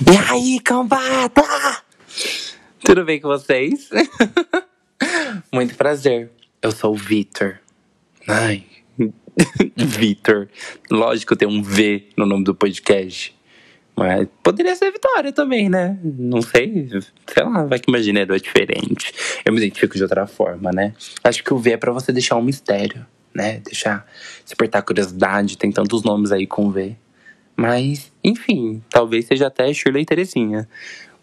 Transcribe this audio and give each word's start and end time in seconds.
E 0.00 0.32
aí, 0.32 0.58
cambada? 0.58 1.44
Tudo 2.84 3.04
bem 3.04 3.20
com 3.20 3.28
vocês? 3.28 3.88
Muito 5.54 5.76
prazer. 5.76 6.32
Eu 6.60 6.72
sou 6.72 6.94
o 6.94 6.96
Vitor. 6.96 7.60
Ai, 8.26 8.64
Vitor. 9.76 10.48
Lógico, 10.90 11.36
tem 11.36 11.46
um 11.46 11.62
V 11.62 12.08
no 12.16 12.26
nome 12.26 12.42
do 12.42 12.56
podcast. 12.56 13.36
Mas 13.94 14.26
poderia 14.42 14.74
ser 14.74 14.90
Vitória 14.90 15.32
também, 15.32 15.68
né? 15.68 15.96
Não 16.02 16.42
sei. 16.42 16.88
Sei 17.32 17.44
lá, 17.44 17.64
vai 17.64 17.78
que 17.78 17.88
o 17.88 17.92
imaginário 17.92 18.34
é 18.34 18.38
diferente. 18.38 19.14
Eu 19.44 19.52
me 19.52 19.58
identifico 19.58 19.94
de 19.94 20.02
outra 20.02 20.26
forma, 20.26 20.72
né? 20.72 20.92
Acho 21.22 21.44
que 21.44 21.54
o 21.54 21.58
V 21.58 21.70
é 21.70 21.76
pra 21.76 21.92
você 21.92 22.10
deixar 22.10 22.34
um 22.34 22.42
mistério, 22.42 23.06
né? 23.32 23.60
Deixar 23.60 24.04
despertar 24.44 24.82
curiosidade. 24.82 25.56
Tem 25.56 25.70
tantos 25.70 26.02
nomes 26.02 26.32
aí 26.32 26.48
com 26.48 26.72
V. 26.72 26.96
Mas, 27.56 28.12
enfim, 28.22 28.82
talvez 28.90 29.26
seja 29.26 29.46
até 29.46 29.72
Shirley 29.72 30.04
Terezinha. 30.04 30.68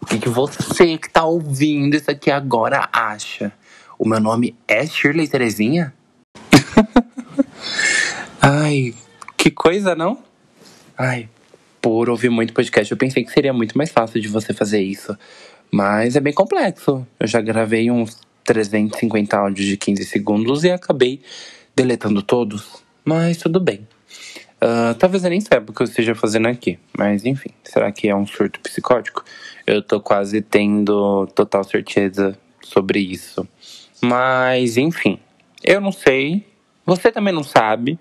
O 0.00 0.06
que, 0.06 0.18
que 0.18 0.28
você 0.28 0.98
que 0.98 1.08
tá 1.08 1.24
ouvindo 1.24 1.94
isso 1.94 2.10
aqui 2.10 2.30
agora 2.30 2.88
acha? 2.92 3.52
O 3.98 4.08
meu 4.08 4.18
nome 4.18 4.56
é 4.66 4.84
Shirley 4.86 5.28
Terezinha? 5.28 5.94
Ai, 8.40 8.94
que 9.36 9.50
coisa, 9.50 9.94
não? 9.94 10.18
Ai, 10.98 11.28
por 11.80 12.08
ouvir 12.08 12.30
muito 12.30 12.52
podcast, 12.52 12.90
eu 12.90 12.96
pensei 12.96 13.24
que 13.24 13.30
seria 13.30 13.52
muito 13.52 13.76
mais 13.76 13.90
fácil 13.90 14.20
de 14.20 14.28
você 14.28 14.52
fazer 14.52 14.80
isso. 14.80 15.16
Mas 15.70 16.16
é 16.16 16.20
bem 16.20 16.32
complexo. 16.32 17.06
Eu 17.18 17.26
já 17.26 17.40
gravei 17.40 17.90
uns 17.90 18.18
350 18.44 19.36
áudios 19.36 19.66
de 19.66 19.76
15 19.76 20.04
segundos 20.04 20.64
e 20.64 20.70
acabei 20.70 21.22
deletando 21.74 22.22
todos. 22.22 22.82
Mas 23.04 23.36
tudo 23.38 23.58
bem. 23.60 23.86
Uh, 24.62 24.94
talvez 24.96 25.24
eu 25.24 25.30
nem 25.30 25.40
saiba 25.40 25.72
o 25.72 25.74
que 25.74 25.82
eu 25.82 25.86
esteja 25.86 26.14
fazendo 26.14 26.46
aqui. 26.46 26.78
Mas 26.96 27.24
enfim, 27.24 27.50
será 27.64 27.90
que 27.90 28.08
é 28.08 28.14
um 28.14 28.26
surto 28.26 28.60
psicótico? 28.60 29.24
Eu 29.66 29.82
tô 29.82 30.00
quase 30.00 30.40
tendo 30.40 31.26
total 31.34 31.64
certeza 31.64 32.38
sobre 32.62 33.00
isso. 33.00 33.46
Mas 34.00 34.76
enfim, 34.76 35.18
eu 35.64 35.80
não 35.80 35.90
sei. 35.90 36.46
Você 36.86 37.10
também 37.10 37.34
não 37.34 37.42
sabe. 37.42 37.98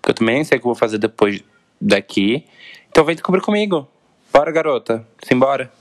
Porque 0.00 0.10
eu 0.10 0.14
também 0.14 0.34
nem 0.36 0.44
sei 0.44 0.58
o 0.58 0.60
que 0.60 0.66
eu 0.66 0.70
vou 0.70 0.78
fazer 0.78 0.98
depois 0.98 1.42
daqui. 1.80 2.44
Então 2.90 3.04
vem 3.04 3.14
descobrir 3.14 3.40
comigo. 3.40 3.88
Bora, 4.30 4.52
garota. 4.52 5.06
Simbora. 5.24 5.72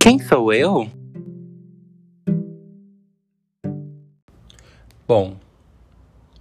Quem 0.00 0.18
sou 0.18 0.52
eu? 0.52 0.90
Bom, 5.08 5.38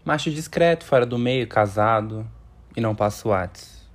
macho 0.04 0.30
discreto, 0.30 0.84
fora 0.84 1.06
do 1.06 1.18
meio, 1.18 1.48
casado 1.48 2.30
e 2.76 2.82
não 2.82 2.94
passo 2.94 3.30
Whats. 3.30 3.88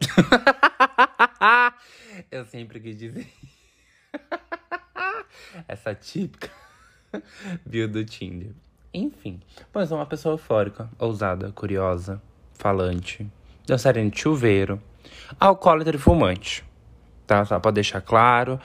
eu 2.30 2.46
sempre 2.46 2.80
quis 2.80 2.96
dizer 2.96 3.30
essa 5.68 5.94
típica 5.94 6.50
bio 7.66 7.86
do 7.86 8.02
Tinder. 8.06 8.52
Enfim, 8.94 9.38
pois 9.70 9.92
é 9.92 9.94
uma 9.94 10.06
pessoa 10.06 10.32
eufórica, 10.32 10.88
ousada, 10.98 11.52
curiosa, 11.52 12.22
falante, 12.54 13.30
dançarina 13.66 14.08
de 14.08 14.18
chuveiro, 14.18 14.82
alcoólatra 15.38 15.94
e 15.94 16.00
fumante. 16.00 16.64
Tá? 17.26 17.44
Só 17.44 17.60
pra 17.60 17.70
deixar 17.70 18.00
claro. 18.00 18.58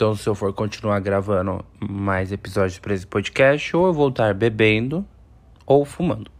Então, 0.00 0.16
se 0.16 0.26
eu 0.26 0.34
for 0.34 0.50
continuar 0.54 0.98
gravando 1.00 1.62
mais 1.78 2.32
episódios 2.32 2.78
para 2.78 2.94
esse 2.94 3.06
podcast, 3.06 3.76
ou 3.76 3.88
eu 3.88 3.92
vou 3.92 4.08
estar 4.08 4.32
bebendo 4.32 5.06
ou 5.66 5.84
fumando. 5.84 6.30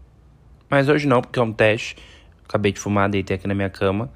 Mas 0.71 0.89
hoje 0.89 1.07
não, 1.07 1.21
porque 1.21 1.39
é 1.39 1.43
um 1.43 1.53
teste. 1.53 1.95
Acabei 2.43 2.73
de 2.73 2.81
fumar, 2.81 3.11
deitei 3.11 3.37
aqui 3.37 3.47
na 3.47 3.55
minha 3.55 3.69
cama. 3.69 4.11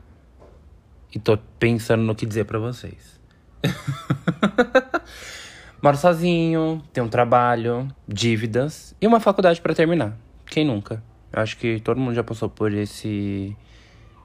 E 1.14 1.19
tô 1.19 1.36
pensando 1.59 2.03
no 2.03 2.14
que 2.14 2.25
dizer 2.25 2.47
para 2.47 2.59
vocês. 2.59 3.20
Moro 5.83 5.98
sozinho, 5.98 6.83
tenho 6.90 7.07
um 7.07 7.11
trabalho, 7.11 7.86
dívidas 8.08 8.96
e 8.98 9.07
uma 9.07 9.20
faculdade 9.20 9.61
para 9.61 9.74
terminar. 9.74 10.17
Quem 10.46 10.64
nunca? 10.64 11.02
Eu 11.30 11.42
acho 11.42 11.58
que 11.58 11.80
todo 11.80 12.01
mundo 12.01 12.14
já 12.14 12.24
passou 12.24 12.48
por 12.48 12.73
esse 12.73 13.55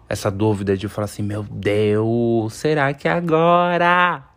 essa 0.07 0.31
dúvida 0.31 0.77
de 0.77 0.87
falar 0.87 1.05
assim, 1.05 1.23
meu 1.23 1.43
Deus, 1.43 2.53
será 2.53 2.93
que 2.93 3.05
é 3.05 3.11
agora? 3.11 4.28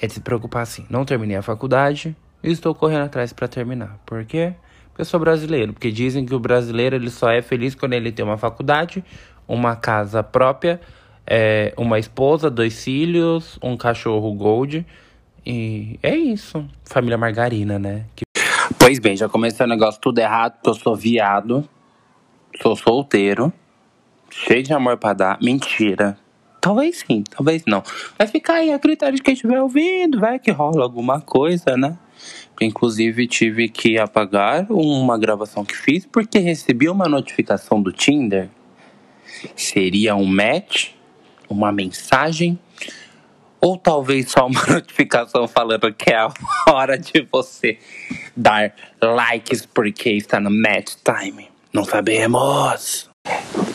É, 0.00 0.06
de 0.06 0.14
se 0.14 0.20
preocupar 0.20 0.62
assim. 0.62 0.86
Não 0.88 1.04
terminei 1.04 1.36
a 1.36 1.42
faculdade 1.42 2.16
e 2.42 2.50
estou 2.50 2.74
correndo 2.74 3.04
atrás 3.04 3.32
para 3.32 3.46
terminar. 3.46 3.98
Por 4.06 4.24
quê? 4.24 4.54
Porque 4.88 5.02
eu 5.02 5.04
sou 5.04 5.20
brasileiro. 5.20 5.72
Porque 5.72 5.90
dizem 5.90 6.24
que 6.24 6.34
o 6.34 6.40
brasileiro 6.40 6.96
ele 6.96 7.10
só 7.10 7.30
é 7.30 7.42
feliz 7.42 7.74
quando 7.74 7.92
ele 7.92 8.10
tem 8.10 8.24
uma 8.24 8.38
faculdade, 8.38 9.04
uma 9.46 9.76
casa 9.76 10.22
própria, 10.22 10.80
é, 11.26 11.74
uma 11.76 11.98
esposa, 11.98 12.50
dois 12.50 12.82
filhos, 12.82 13.58
um 13.62 13.76
cachorro 13.76 14.32
gold. 14.34 14.86
E 15.44 15.98
é 16.02 16.16
isso. 16.16 16.66
Família 16.84 17.18
margarina, 17.18 17.78
né? 17.78 18.06
Que... 18.14 18.24
Pois 18.78 18.98
bem, 18.98 19.16
já 19.16 19.28
comecei 19.28 19.64
o 19.66 19.68
negócio 19.68 20.00
tudo 20.00 20.18
errado, 20.18 20.54
porque 20.54 20.70
eu 20.70 20.74
sou 20.74 20.96
viado, 20.96 21.68
sou 22.62 22.74
solteiro, 22.76 23.52
cheio 24.30 24.62
de 24.62 24.72
amor 24.72 24.96
para 24.96 25.14
dar. 25.14 25.38
Mentira. 25.42 26.16
Talvez 26.60 27.02
sim, 27.06 27.24
talvez 27.28 27.62
não. 27.66 27.82
Mas 28.18 28.30
fica 28.30 28.52
aí 28.52 28.70
a 28.70 28.78
critério 28.78 29.16
de 29.16 29.22
quem 29.22 29.32
estiver 29.32 29.60
ouvindo, 29.62 30.20
vai 30.20 30.38
que 30.38 30.50
rola 30.50 30.82
alguma 30.82 31.20
coisa, 31.20 31.76
né? 31.76 31.96
Inclusive 32.60 33.26
tive 33.26 33.68
que 33.70 33.98
apagar 33.98 34.66
uma 34.70 35.18
gravação 35.18 35.64
que 35.64 35.74
fiz 35.74 36.04
porque 36.04 36.38
recebi 36.38 36.88
uma 36.90 37.08
notificação 37.08 37.80
do 37.80 37.90
Tinder. 37.90 38.50
Seria 39.56 40.14
um 40.14 40.26
match, 40.26 40.90
uma 41.48 41.72
mensagem, 41.72 42.58
ou 43.58 43.78
talvez 43.78 44.30
só 44.30 44.46
uma 44.46 44.62
notificação 44.68 45.48
falando 45.48 45.90
que 45.94 46.10
é 46.10 46.16
a 46.16 46.30
hora 46.68 46.98
de 46.98 47.26
você 47.32 47.78
dar 48.36 48.74
likes 49.00 49.64
porque 49.64 50.10
está 50.10 50.38
no 50.38 50.50
match 50.50 50.96
time. 51.02 51.48
Não 51.72 51.84
sabemos. 51.84 53.08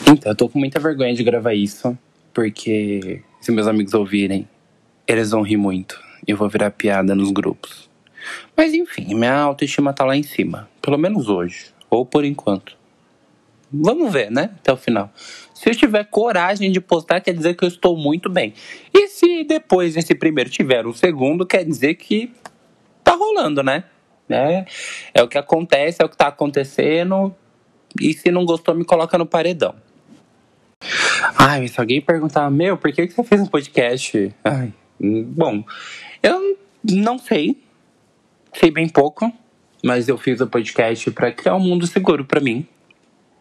Então, 0.08 0.30
eu 0.30 0.36
tô 0.36 0.48
com 0.48 0.60
muita 0.60 0.78
vergonha 0.78 1.14
de 1.14 1.24
gravar 1.24 1.54
isso 1.54 1.98
porque 2.36 3.22
se 3.40 3.50
meus 3.50 3.66
amigos 3.66 3.94
ouvirem, 3.94 4.46
eles 5.08 5.30
vão 5.30 5.40
rir 5.40 5.56
muito. 5.56 5.98
E 6.28 6.32
eu 6.32 6.36
vou 6.36 6.50
virar 6.50 6.70
piada 6.70 7.14
nos 7.14 7.30
grupos. 7.30 7.88
Mas 8.54 8.74
enfim, 8.74 9.14
minha 9.14 9.38
autoestima 9.38 9.94
tá 9.94 10.04
lá 10.04 10.14
em 10.14 10.22
cima. 10.22 10.68
Pelo 10.82 10.98
menos 10.98 11.30
hoje. 11.30 11.68
Ou 11.88 12.04
por 12.04 12.26
enquanto. 12.26 12.76
Vamos 13.72 14.12
ver, 14.12 14.30
né? 14.30 14.50
Até 14.58 14.70
o 14.70 14.76
final. 14.76 15.10
Se 15.54 15.70
eu 15.70 15.74
tiver 15.74 16.04
coragem 16.04 16.70
de 16.70 16.78
postar, 16.78 17.22
quer 17.22 17.32
dizer 17.32 17.56
que 17.56 17.64
eu 17.64 17.68
estou 17.68 17.96
muito 17.96 18.28
bem. 18.28 18.52
E 18.92 19.08
se 19.08 19.42
depois 19.44 19.94
desse 19.94 20.14
primeiro 20.14 20.50
tiver 20.50 20.86
um 20.86 20.92
segundo, 20.92 21.46
quer 21.46 21.64
dizer 21.64 21.94
que 21.94 22.30
tá 23.02 23.12
rolando, 23.12 23.62
né? 23.62 23.84
É, 24.28 24.66
é 25.14 25.22
o 25.22 25.28
que 25.28 25.38
acontece, 25.38 26.02
é 26.02 26.04
o 26.04 26.08
que 26.08 26.18
tá 26.18 26.26
acontecendo. 26.26 27.34
E 27.98 28.12
se 28.12 28.30
não 28.30 28.44
gostou, 28.44 28.74
me 28.74 28.84
coloca 28.84 29.16
no 29.16 29.24
paredão. 29.24 29.85
Ai, 31.36 31.66
se 31.68 31.80
alguém 31.80 32.00
perguntar, 32.00 32.50
meu, 32.50 32.76
por 32.76 32.92
que, 32.92 33.08
você 33.08 33.24
fez 33.24 33.40
um 33.40 33.46
podcast? 33.46 34.34
Ai, 34.44 34.72
bom, 35.00 35.64
eu 36.22 36.58
não 36.84 37.18
sei. 37.18 37.60
Sei 38.54 38.70
bem 38.70 38.88
pouco. 38.88 39.32
Mas 39.84 40.08
eu 40.08 40.18
fiz 40.18 40.40
o 40.40 40.46
podcast 40.46 41.10
para 41.10 41.30
criar 41.30 41.54
um 41.54 41.60
mundo 41.60 41.86
seguro 41.86 42.24
para 42.24 42.40
mim. 42.40 42.66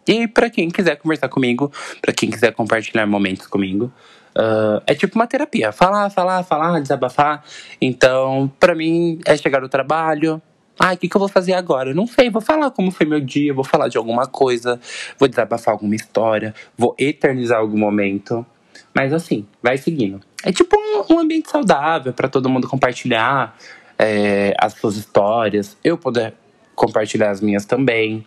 E 0.07 0.27
para 0.27 0.49
quem 0.49 0.69
quiser 0.69 0.97
conversar 0.97 1.29
comigo, 1.29 1.71
para 2.01 2.13
quem 2.13 2.29
quiser 2.29 2.53
compartilhar 2.53 3.07
momentos 3.07 3.47
comigo. 3.47 3.91
Uh, 4.37 4.83
é 4.85 4.93
tipo 4.93 5.15
uma 5.15 5.25
terapia. 5.25 5.71
Falar, 5.71 6.09
falar, 6.09 6.43
falar, 6.43 6.79
desabafar. 6.79 7.43
Então, 7.81 8.51
para 8.59 8.75
mim, 8.75 9.19
é 9.25 9.35
chegar 9.37 9.61
no 9.61 9.69
trabalho, 9.69 10.41
ah, 10.79 10.93
o 10.93 10.97
que, 10.97 11.07
que 11.07 11.15
eu 11.15 11.19
vou 11.19 11.29
fazer 11.29 11.53
agora? 11.53 11.91
Eu 11.91 11.95
não 11.95 12.05
sei, 12.05 12.29
vou 12.29 12.41
falar 12.41 12.69
como 12.71 12.91
foi 12.91 13.05
meu 13.05 13.21
dia, 13.21 13.53
vou 13.53 13.63
falar 13.63 13.87
de 13.87 13.97
alguma 13.97 14.27
coisa, 14.27 14.79
vou 15.17 15.27
desabafar 15.27 15.73
alguma 15.73 15.95
história, 15.95 16.53
vou 16.77 16.93
eternizar 16.97 17.59
algum 17.59 17.77
momento. 17.77 18.45
Mas 18.93 19.13
assim, 19.13 19.45
vai 19.63 19.77
seguindo. 19.77 20.19
É 20.43 20.51
tipo 20.51 20.75
um, 20.77 21.15
um 21.15 21.19
ambiente 21.19 21.49
saudável 21.49 22.13
para 22.13 22.27
todo 22.27 22.49
mundo 22.49 22.67
compartilhar 22.67 23.57
é, 23.97 24.53
as 24.59 24.73
suas 24.73 24.97
histórias, 24.97 25.77
eu 25.83 25.97
poder 25.97 26.33
compartilhar 26.75 27.31
as 27.31 27.39
minhas 27.39 27.65
também. 27.65 28.25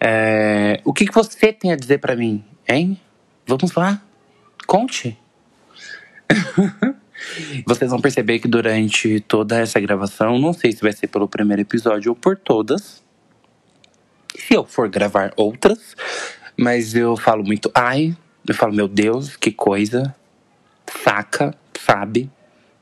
É, 0.00 0.80
o 0.84 0.92
que, 0.92 1.06
que 1.06 1.14
você 1.14 1.52
tem 1.52 1.72
a 1.72 1.76
dizer 1.76 1.98
para 1.98 2.14
mim, 2.14 2.44
hein? 2.68 3.00
Vamos 3.46 3.72
lá, 3.74 4.00
conte. 4.66 5.18
Vocês 7.66 7.90
vão 7.90 8.00
perceber 8.00 8.38
que 8.38 8.48
durante 8.48 9.20
toda 9.20 9.58
essa 9.58 9.80
gravação, 9.80 10.38
não 10.38 10.52
sei 10.52 10.72
se 10.72 10.80
vai 10.80 10.92
ser 10.92 11.08
pelo 11.08 11.28
primeiro 11.28 11.62
episódio 11.62 12.12
ou 12.12 12.16
por 12.16 12.36
todas. 12.36 13.02
Se 14.36 14.54
eu 14.54 14.64
for 14.64 14.88
gravar 14.88 15.32
outras, 15.36 15.96
mas 16.56 16.94
eu 16.94 17.16
falo 17.16 17.44
muito 17.44 17.70
ai, 17.74 18.16
eu 18.46 18.54
falo, 18.54 18.72
meu 18.72 18.88
Deus, 18.88 19.36
que 19.36 19.50
coisa, 19.50 20.14
saca, 21.04 21.54
sabe? 21.78 22.30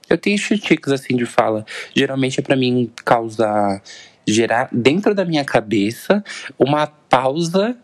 Eu 0.09 0.17
tenho 0.17 0.39
chutiques 0.39 0.93
assim 0.93 1.17
de 1.17 1.27
fala. 1.27 1.65
Geralmente 1.95 2.39
é 2.39 2.43
para 2.43 2.55
mim 2.55 2.91
causar, 3.05 3.83
gerar 4.27 4.69
dentro 4.71 5.15
da 5.15 5.25
minha 5.25 5.45
cabeça 5.45 6.23
uma 6.59 6.87
pausa 6.87 7.77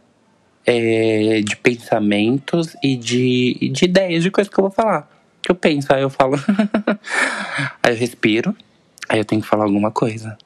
é, 0.65 1.41
de 1.45 1.57
pensamentos 1.57 2.77
e 2.83 2.97
de, 2.97 3.71
de 3.73 3.85
ideias, 3.85 4.23
de 4.23 4.31
coisas 4.31 4.53
que 4.53 4.59
eu 4.59 4.65
vou 4.65 4.71
falar. 4.71 5.09
Eu 5.49 5.55
penso, 5.55 5.93
aí 5.93 6.03
eu 6.03 6.11
falo. 6.11 6.37
aí 7.83 7.93
eu 7.93 7.97
respiro, 7.97 8.57
aí 9.09 9.19
eu 9.19 9.25
tenho 9.25 9.43
que 9.43 9.49
falar 9.49 9.65
alguma 9.65 9.91
coisa. 9.91 10.37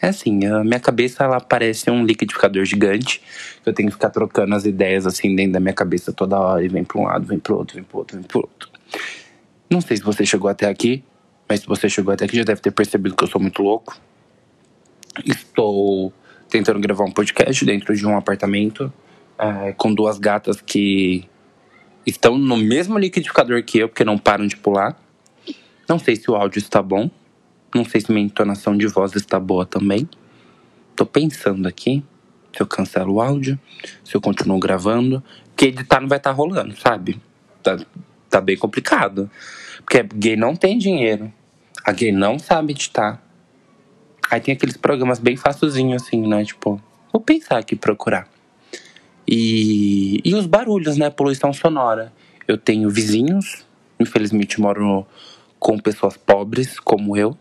É 0.00 0.08
assim, 0.08 0.46
a 0.46 0.62
minha 0.62 0.78
cabeça 0.78 1.24
ela 1.24 1.40
parece 1.40 1.90
um 1.90 2.04
liquidificador 2.04 2.64
gigante. 2.64 3.20
Eu 3.66 3.72
tenho 3.72 3.88
que 3.88 3.94
ficar 3.94 4.10
trocando 4.10 4.54
as 4.54 4.64
ideias 4.64 5.06
assim 5.06 5.34
dentro 5.34 5.52
da 5.54 5.60
minha 5.60 5.74
cabeça 5.74 6.12
toda 6.12 6.38
hora 6.38 6.64
e 6.64 6.68
vem 6.68 6.84
para 6.84 7.00
um 7.00 7.04
lado, 7.04 7.26
vem 7.26 7.38
para 7.38 7.54
outro, 7.54 7.74
vem 7.74 7.84
para 7.84 7.98
outro, 7.98 8.16
vem 8.16 8.26
para 8.26 8.38
outro. 8.38 8.70
Não 9.68 9.80
sei 9.80 9.96
se 9.96 10.02
você 10.02 10.24
chegou 10.24 10.48
até 10.48 10.68
aqui, 10.68 11.02
mas 11.48 11.60
se 11.60 11.66
você 11.66 11.88
chegou 11.88 12.14
até 12.14 12.24
aqui 12.24 12.36
já 12.36 12.44
deve 12.44 12.60
ter 12.60 12.70
percebido 12.70 13.16
que 13.16 13.24
eu 13.24 13.28
sou 13.28 13.40
muito 13.40 13.60
louco. 13.60 13.98
Estou 15.26 16.12
tentando 16.48 16.78
gravar 16.78 17.04
um 17.04 17.10
podcast 17.10 17.64
dentro 17.64 17.94
de 17.94 18.06
um 18.06 18.16
apartamento 18.16 18.92
é, 19.36 19.72
com 19.72 19.92
duas 19.92 20.16
gatas 20.16 20.60
que 20.60 21.28
estão 22.10 22.38
no 22.38 22.56
mesmo 22.56 22.98
liquidificador 22.98 23.62
que 23.62 23.78
eu, 23.78 23.88
porque 23.88 24.04
não 24.04 24.18
param 24.18 24.46
de 24.46 24.56
pular. 24.56 24.96
Não 25.88 25.98
sei 25.98 26.16
se 26.16 26.30
o 26.30 26.36
áudio 26.36 26.58
está 26.58 26.82
bom. 26.82 27.10
Não 27.74 27.84
sei 27.84 28.00
se 28.00 28.10
minha 28.10 28.24
entonação 28.24 28.76
de 28.76 28.86
voz 28.86 29.14
está 29.14 29.38
boa 29.38 29.66
também. 29.66 30.08
Tô 30.96 31.04
pensando 31.04 31.68
aqui 31.68 32.02
se 32.54 32.62
eu 32.62 32.66
cancelo 32.66 33.14
o 33.14 33.20
áudio, 33.20 33.58
se 34.02 34.14
eu 34.14 34.20
continuo 34.20 34.58
gravando. 34.58 35.22
Porque 35.48 35.66
editar 35.66 36.00
não 36.00 36.08
vai 36.08 36.18
estar 36.18 36.30
tá 36.30 36.36
rolando, 36.36 36.76
sabe? 36.78 37.20
Tá, 37.62 37.78
tá 38.28 38.40
bem 38.40 38.56
complicado. 38.56 39.30
Porque 39.78 40.02
gay 40.14 40.36
não 40.36 40.54
tem 40.56 40.78
dinheiro. 40.78 41.32
A 41.84 41.92
gay 41.92 42.12
não 42.12 42.38
sabe 42.38 42.72
editar. 42.72 43.22
Aí 44.30 44.40
tem 44.40 44.54
aqueles 44.54 44.76
programas 44.76 45.18
bem 45.18 45.36
facilzinhos, 45.36 46.02
assim, 46.02 46.26
né? 46.26 46.44
Tipo, 46.44 46.80
vou 47.12 47.20
pensar 47.22 47.58
aqui, 47.58 47.74
procurar. 47.74 48.28
E, 49.30 50.22
e 50.24 50.34
os 50.34 50.46
barulhos, 50.46 50.96
né? 50.96 51.10
Poluição 51.10 51.52
sonora. 51.52 52.10
Eu 52.46 52.56
tenho 52.56 52.88
vizinhos, 52.88 53.66
infelizmente 54.00 54.58
moro 54.58 55.06
com 55.58 55.78
pessoas 55.78 56.16
pobres, 56.16 56.80
como 56.80 57.14
eu, 57.14 57.36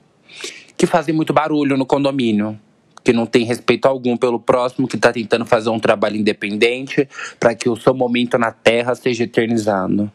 que 0.75 0.85
fazem 0.85 1.15
muito 1.15 1.31
barulho 1.31 1.77
no 1.77 1.85
condomínio. 1.85 2.59
Que 3.05 3.13
não 3.13 3.25
tem 3.25 3.45
respeito 3.45 3.87
algum 3.87 4.17
pelo 4.17 4.37
próximo, 4.37 4.85
que 4.85 4.97
está 4.97 5.13
tentando 5.13 5.45
fazer 5.45 5.69
um 5.69 5.79
trabalho 5.79 6.17
independente 6.17 7.07
para 7.39 7.55
que 7.55 7.69
o 7.69 7.77
seu 7.77 7.93
momento 7.93 8.37
na 8.37 8.51
Terra 8.51 8.93
seja 8.93 9.23
eternizado. 9.23 10.11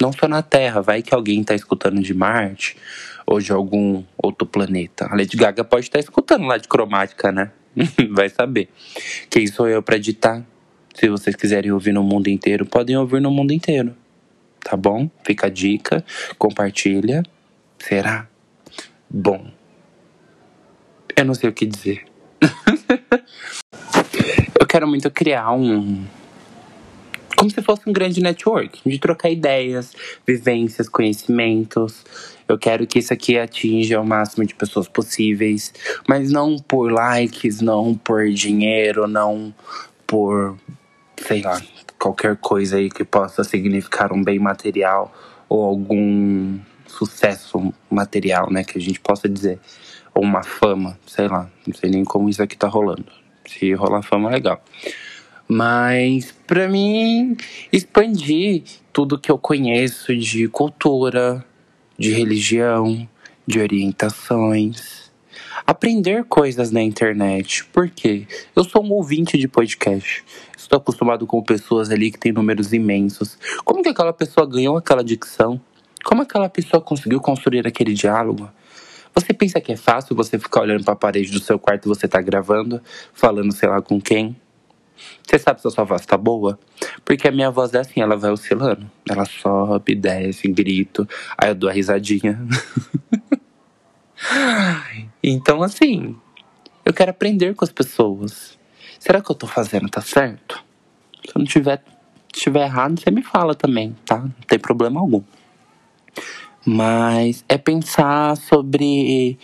Não 0.00 0.12
só 0.12 0.28
na 0.28 0.40
Terra, 0.40 0.80
vai 0.80 1.02
que 1.02 1.12
alguém 1.12 1.40
está 1.40 1.56
escutando 1.56 2.00
de 2.00 2.14
Marte 2.14 2.76
ou 3.26 3.40
de 3.40 3.50
algum 3.50 4.04
outro 4.16 4.46
planeta. 4.46 5.06
A 5.10 5.16
Lady 5.16 5.36
Gaga 5.36 5.64
pode 5.64 5.86
estar 5.86 5.98
tá 5.98 6.00
escutando 6.00 6.46
lá 6.46 6.58
de 6.58 6.68
cromática, 6.68 7.32
né? 7.32 7.50
vai 8.12 8.28
saber. 8.28 8.68
Quem 9.28 9.48
sou 9.48 9.68
eu 9.68 9.82
para 9.82 9.96
editar? 9.96 10.46
Se 10.98 11.08
vocês 11.08 11.36
quiserem 11.36 11.70
ouvir 11.70 11.92
no 11.92 12.02
mundo 12.02 12.26
inteiro, 12.26 12.66
podem 12.66 12.96
ouvir 12.96 13.20
no 13.20 13.30
mundo 13.30 13.52
inteiro. 13.52 13.94
Tá 14.58 14.76
bom? 14.76 15.08
Fica 15.24 15.46
a 15.46 15.50
dica, 15.50 16.04
compartilha. 16.36 17.22
Será? 17.78 18.26
Bom. 19.08 19.48
Eu 21.16 21.24
não 21.24 21.34
sei 21.34 21.50
o 21.50 21.52
que 21.52 21.64
dizer. 21.64 22.04
eu 24.58 24.66
quero 24.66 24.88
muito 24.88 25.08
criar 25.08 25.52
um. 25.52 26.04
Como 27.36 27.48
se 27.48 27.62
fosse 27.62 27.88
um 27.88 27.92
grande 27.92 28.20
network, 28.20 28.80
de 28.84 28.98
trocar 28.98 29.30
ideias, 29.30 29.92
vivências, 30.26 30.88
conhecimentos. 30.88 32.04
Eu 32.48 32.58
quero 32.58 32.84
que 32.88 32.98
isso 32.98 33.12
aqui 33.12 33.38
atinja 33.38 34.00
o 34.00 34.04
máximo 34.04 34.44
de 34.44 34.52
pessoas 34.52 34.88
possíveis, 34.88 35.72
mas 36.08 36.32
não 36.32 36.56
por 36.56 36.90
likes, 36.90 37.60
não 37.60 37.94
por 37.94 38.28
dinheiro, 38.30 39.06
não 39.06 39.54
por 40.04 40.58
sei 41.28 41.42
lá, 41.42 41.60
qualquer 41.98 42.36
coisa 42.38 42.78
aí 42.78 42.88
que 42.88 43.04
possa 43.04 43.44
significar 43.44 44.14
um 44.14 44.24
bem 44.24 44.38
material 44.38 45.12
ou 45.46 45.62
algum 45.62 46.58
sucesso 46.86 47.72
material, 47.90 48.50
né, 48.50 48.64
que 48.64 48.78
a 48.78 48.80
gente 48.80 48.98
possa 48.98 49.28
dizer, 49.28 49.60
ou 50.14 50.22
uma 50.22 50.42
fama, 50.42 50.98
sei 51.06 51.28
lá, 51.28 51.50
não 51.66 51.74
sei 51.74 51.90
nem 51.90 52.02
como 52.02 52.30
isso 52.30 52.42
aqui 52.42 52.56
tá 52.56 52.66
rolando. 52.66 53.04
Se 53.46 53.74
rolar 53.74 54.02
fama, 54.02 54.30
legal. 54.30 54.62
Mas 55.46 56.32
para 56.46 56.66
mim 56.66 57.36
expandir 57.70 58.62
tudo 58.90 59.18
que 59.18 59.30
eu 59.30 59.38
conheço 59.38 60.16
de 60.16 60.48
cultura, 60.48 61.44
de 61.98 62.10
religião, 62.10 63.06
de 63.46 63.60
orientações, 63.60 65.07
aprender 65.66 66.24
coisas 66.24 66.70
na 66.70 66.82
internet. 66.82 67.64
Por 67.66 67.88
quê? 67.88 68.26
Eu 68.54 68.64
sou 68.64 68.84
um 68.84 68.92
ouvinte 68.92 69.36
de 69.38 69.48
podcast. 69.48 70.24
Estou 70.56 70.78
acostumado 70.78 71.26
com 71.26 71.42
pessoas 71.42 71.90
ali 71.90 72.10
que 72.10 72.18
têm 72.18 72.32
números 72.32 72.72
imensos. 72.72 73.38
Como 73.64 73.82
que 73.82 73.88
aquela 73.88 74.12
pessoa 74.12 74.46
ganhou 74.46 74.76
aquela 74.76 75.02
dicção? 75.02 75.60
Como 76.04 76.22
aquela 76.22 76.48
pessoa 76.48 76.80
conseguiu 76.80 77.20
construir 77.20 77.66
aquele 77.66 77.94
diálogo? 77.94 78.50
Você 79.14 79.32
pensa 79.32 79.60
que 79.60 79.72
é 79.72 79.76
fácil 79.76 80.14
você 80.14 80.38
ficar 80.38 80.60
olhando 80.60 80.84
para 80.84 80.92
a 80.92 80.96
parede 80.96 81.32
do 81.32 81.40
seu 81.40 81.58
quarto 81.58 81.86
e 81.86 81.88
você 81.88 82.06
tá 82.06 82.20
gravando, 82.20 82.80
falando 83.12 83.52
sei 83.52 83.68
lá 83.68 83.80
com 83.80 84.00
quem? 84.00 84.36
Você 85.22 85.38
sabe 85.38 85.60
se 85.60 85.68
a 85.68 85.70
sua 85.70 85.84
voz 85.84 86.04
tá 86.04 86.16
boa? 86.16 86.58
Porque 87.04 87.28
a 87.28 87.32
minha 87.32 87.50
voz 87.50 87.72
é 87.74 87.78
assim, 87.78 88.00
ela 88.00 88.16
vai 88.16 88.30
oscilando. 88.30 88.90
Ela 89.08 89.24
sobe, 89.24 89.94
desce, 89.94 90.48
grito, 90.48 91.08
aí 91.36 91.50
eu 91.50 91.54
dou 91.54 91.68
a 91.68 91.72
risadinha. 91.72 92.38
Então, 95.22 95.62
assim, 95.62 96.16
eu 96.84 96.92
quero 96.92 97.10
aprender 97.10 97.54
com 97.54 97.64
as 97.64 97.72
pessoas. 97.72 98.58
Será 98.98 99.20
que 99.20 99.30
eu 99.30 99.34
tô 99.34 99.46
fazendo 99.46 99.88
tá 99.88 100.00
certo? 100.00 100.64
Se 101.24 101.30
eu 101.34 101.38
não 101.38 101.44
tiver, 101.44 101.82
tiver 102.32 102.64
errado, 102.64 102.98
você 102.98 103.10
me 103.10 103.22
fala 103.22 103.54
também, 103.54 103.96
tá? 104.04 104.18
Não 104.18 104.30
tem 104.46 104.58
problema 104.58 105.00
algum. 105.00 105.22
Mas 106.64 107.44
é 107.48 107.56
pensar 107.56 108.36
sobre 108.36 109.38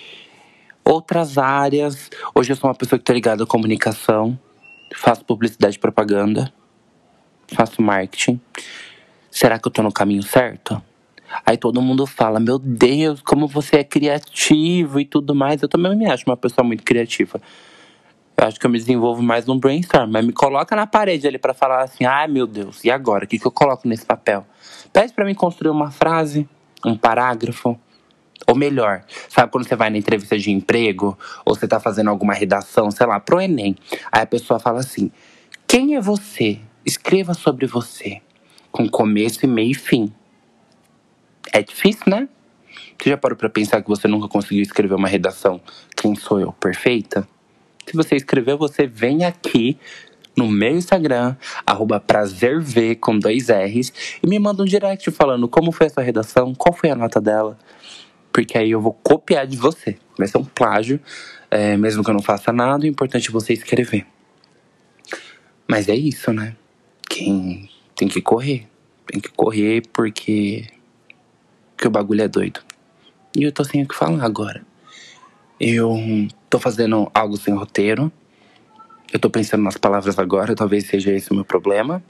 outras 0.85 1.39
áreas. 1.39 2.11
Hoje 2.35 2.53
eu 2.53 2.57
sou 2.57 2.69
uma 2.69 2.75
pessoa 2.75 2.99
que 2.99 3.05
tá 3.05 3.13
ligada 3.13 3.45
à 3.45 3.47
comunicação, 3.47 4.39
faço 4.95 5.25
publicidade 5.25 5.77
e 5.77 5.81
propaganda, 5.81 6.53
faço 7.49 7.81
marketing. 7.81 8.41
Será 9.31 9.59
que 9.59 9.67
eu 9.67 9.73
tô 9.73 9.83
no 9.83 9.93
caminho 9.93 10.23
certo? 10.23 10.83
Aí 11.45 11.57
todo 11.57 11.81
mundo 11.81 12.07
fala: 12.07 12.39
Meu 12.39 12.59
Deus, 12.59 13.21
como 13.23 13.47
você 13.47 13.77
é 13.77 13.85
criativo 13.85 15.01
e 15.01 15.05
tudo 15.05 15.35
mais. 15.35 15.63
Eu 15.63 15.69
também 15.69 15.97
me 15.97 16.07
acho 16.07 16.25
uma 16.27 16.37
pessoa 16.37 16.67
muito 16.67 16.83
criativa. 16.83 17.41
Eu 18.37 18.49
acho 18.49 18.59
que 18.59 18.67
eu 18.67 18.71
me 18.71 18.79
desenvolvo 18.79 19.23
mais 19.23 19.47
no 19.47 19.59
brainstorm, 19.59 20.11
mas 20.11 20.25
me 20.25 20.33
coloca 20.33 20.75
na 20.75 20.87
parede 20.87 21.27
ali 21.27 21.39
para 21.39 21.55
falar 21.55 21.83
assim: 21.83 22.05
ai 22.05 22.27
meu 22.27 22.47
Deus, 22.47 22.85
e 22.85 22.91
agora? 22.91 23.25
O 23.25 23.29
que, 23.29 23.39
que 23.39 23.47
eu 23.47 23.51
coloco 23.51 23.89
nesse 23.89 24.05
papel? 24.05 24.45
Pede 24.93 25.13
para 25.13 25.25
mim 25.25 25.35
construir 25.35 25.71
uma 25.71 25.91
frase, 25.91 26.49
um 26.85 26.97
parágrafo. 26.97 27.79
Ou 28.47 28.55
melhor, 28.55 29.05
sabe 29.29 29.51
quando 29.51 29.67
você 29.67 29.75
vai 29.75 29.89
na 29.89 29.97
entrevista 29.97 30.37
de 30.37 30.51
emprego, 30.51 31.17
ou 31.47 31.55
você 31.55 31.67
tá 31.67 31.81
fazendo 31.81 32.11
alguma 32.11 32.35
redação, 32.35 32.91
sei 32.91 33.07
lá, 33.07 33.19
pro 33.19 33.41
Enem. 33.41 33.77
Aí 34.13 34.23
a 34.23 34.27
pessoa 34.27 34.59
fala 34.59 34.81
assim: 34.81 35.11
quem 35.67 35.95
é 35.95 36.01
você? 36.01 36.61
Escreva 36.85 37.33
sobre 37.33 37.67
você, 37.67 38.21
com 38.71 38.87
começo 38.89 39.47
e 39.47 39.49
meio 39.49 39.71
e 39.71 39.75
fim. 39.75 40.13
É 41.55 41.63
difícil, 41.63 42.03
né? 42.09 42.29
Você 42.99 43.11
já 43.11 43.17
parou 43.17 43.39
pra 43.39 43.49
pensar 43.49 43.81
que 43.81 43.89
você 43.89 44.09
nunca 44.09 44.27
conseguiu 44.27 44.61
escrever 44.61 44.95
uma 44.95 45.07
redação 45.07 45.61
Quem 45.97 46.17
sou 46.17 46.41
eu? 46.41 46.51
Perfeita? 46.53 47.29
Se 47.87 47.97
você 47.97 48.17
escreveu, 48.17 48.59
você 48.59 48.89
vem 48.89 49.25
aqui 49.25 49.79
no 50.37 50.49
meu 50.49 50.77
Instagram, 50.77 51.37
arroba 51.65 52.01
prazerv 52.01 52.97
com 52.97 53.17
dois 53.17 53.51
R's, 53.51 53.93
e 54.21 54.27
me 54.27 54.37
manda 54.37 54.65
um 54.65 54.67
direct 54.67 55.09
falando 55.13 55.47
como 55.47 55.71
foi 55.71 55.87
a 55.87 55.91
sua 55.91 56.03
redação, 56.03 56.53
qual 56.57 56.75
foi 56.75 56.91
a 56.91 56.97
nota 56.97 57.21
dela. 57.21 57.57
Porque 58.33 58.59
aí 58.59 58.73
eu 58.73 58.81
vou 58.81 58.93
copiar 58.93 59.47
de 59.47 59.57
você. 59.57 59.97
Vai 60.19 60.27
ser 60.27 60.39
um 60.39 60.45
plágio, 60.45 60.99
é, 61.49 61.77
mesmo 61.77 62.03
que 62.03 62.11
eu 62.11 62.15
não 62.15 62.23
faça 62.23 62.53
nada, 62.53 62.83
o 62.83 62.89
importante 62.89 63.29
é 63.29 63.33
você 63.33 63.53
escrever. 63.53 64.05
Mas 65.69 65.89
é 65.89 65.95
isso, 65.95 66.33
né? 66.33 66.57
Quem 67.09 67.71
tem 67.95 68.09
que 68.09 68.21
correr. 68.21 68.67
Tem 69.07 69.21
que 69.21 69.29
correr 69.29 69.83
porque 69.93 70.67
que 71.85 71.89
o 71.89 71.91
bagulho 71.91 72.23
é 72.23 72.29
doido. 72.29 72.61
E 73.37 73.43
eu 73.43 73.53
tô 73.53 73.63
sem 73.63 73.83
o 73.83 73.87
que 73.87 73.95
falar 73.95 74.25
agora. 74.25 74.65
Eu 75.61 75.95
tô 76.49 76.59
fazendo 76.59 77.11
algo 77.13 77.37
sem 77.37 77.55
roteiro. 77.55 78.11
Eu 79.13 79.19
tô 79.19 79.29
pensando 79.29 79.63
nas 79.63 79.77
palavras 79.77 80.19
agora, 80.19 80.55
talvez 80.55 80.87
seja 80.87 81.13
esse 81.13 81.31
o 81.31 81.35
meu 81.35 81.45
problema. 81.45 82.03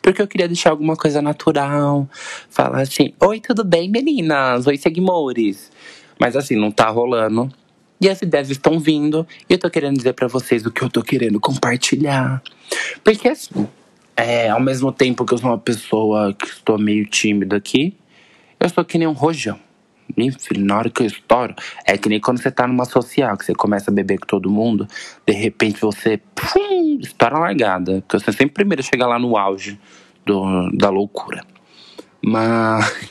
Porque 0.00 0.22
eu 0.22 0.26
queria 0.26 0.48
deixar 0.48 0.70
alguma 0.70 0.96
coisa 0.96 1.20
natural. 1.20 2.08
Falar 2.48 2.80
assim: 2.80 3.12
Oi, 3.20 3.40
tudo 3.40 3.62
bem, 3.62 3.90
meninas? 3.90 4.66
Oi, 4.66 4.78
seguimores. 4.78 5.70
Mas 6.18 6.34
assim, 6.34 6.56
não 6.56 6.70
tá 6.70 6.88
rolando. 6.88 7.52
E 8.00 8.08
as 8.08 8.22
ideias 8.22 8.48
estão 8.48 8.80
vindo. 8.80 9.26
E 9.50 9.52
eu 9.52 9.58
tô 9.58 9.68
querendo 9.68 9.98
dizer 9.98 10.14
para 10.14 10.28
vocês 10.28 10.64
o 10.64 10.70
que 10.70 10.80
eu 10.80 10.88
tô 10.88 11.02
querendo 11.02 11.38
compartilhar. 11.38 12.42
Porque 13.04 13.28
assim, 13.28 13.68
é, 14.16 14.48
ao 14.48 14.60
mesmo 14.60 14.90
tempo 14.90 15.26
que 15.26 15.34
eu 15.34 15.38
sou 15.38 15.50
uma 15.50 15.58
pessoa 15.58 16.32
que 16.32 16.46
estou 16.46 16.78
meio 16.78 17.04
tímida 17.04 17.56
aqui, 17.56 17.94
eu 18.60 18.68
sou 18.68 18.84
que 18.84 18.98
nem 18.98 19.08
um 19.08 19.12
rojão. 19.12 19.58
Filho, 20.38 20.64
na 20.64 20.76
hora 20.76 20.90
que 20.90 21.02
eu 21.02 21.06
estouro, 21.06 21.54
é 21.86 21.96
que 21.96 22.08
nem 22.08 22.20
quando 22.20 22.42
você 22.42 22.50
tá 22.50 22.66
numa 22.66 22.84
social, 22.84 23.36
que 23.36 23.44
você 23.44 23.54
começa 23.54 23.90
a 23.90 23.94
beber 23.94 24.18
com 24.18 24.26
todo 24.26 24.50
mundo, 24.50 24.86
de 25.26 25.32
repente 25.32 25.80
você 25.80 26.20
pum, 26.34 26.98
estoura 27.00 27.38
largada. 27.38 28.02
Porque 28.02 28.18
você 28.18 28.32
sempre 28.32 28.54
primeiro 28.54 28.82
chega 28.82 29.06
lá 29.06 29.18
no 29.18 29.36
auge 29.36 29.80
do, 30.26 30.70
da 30.72 30.90
loucura. 30.90 31.44
Mas. 32.22 33.10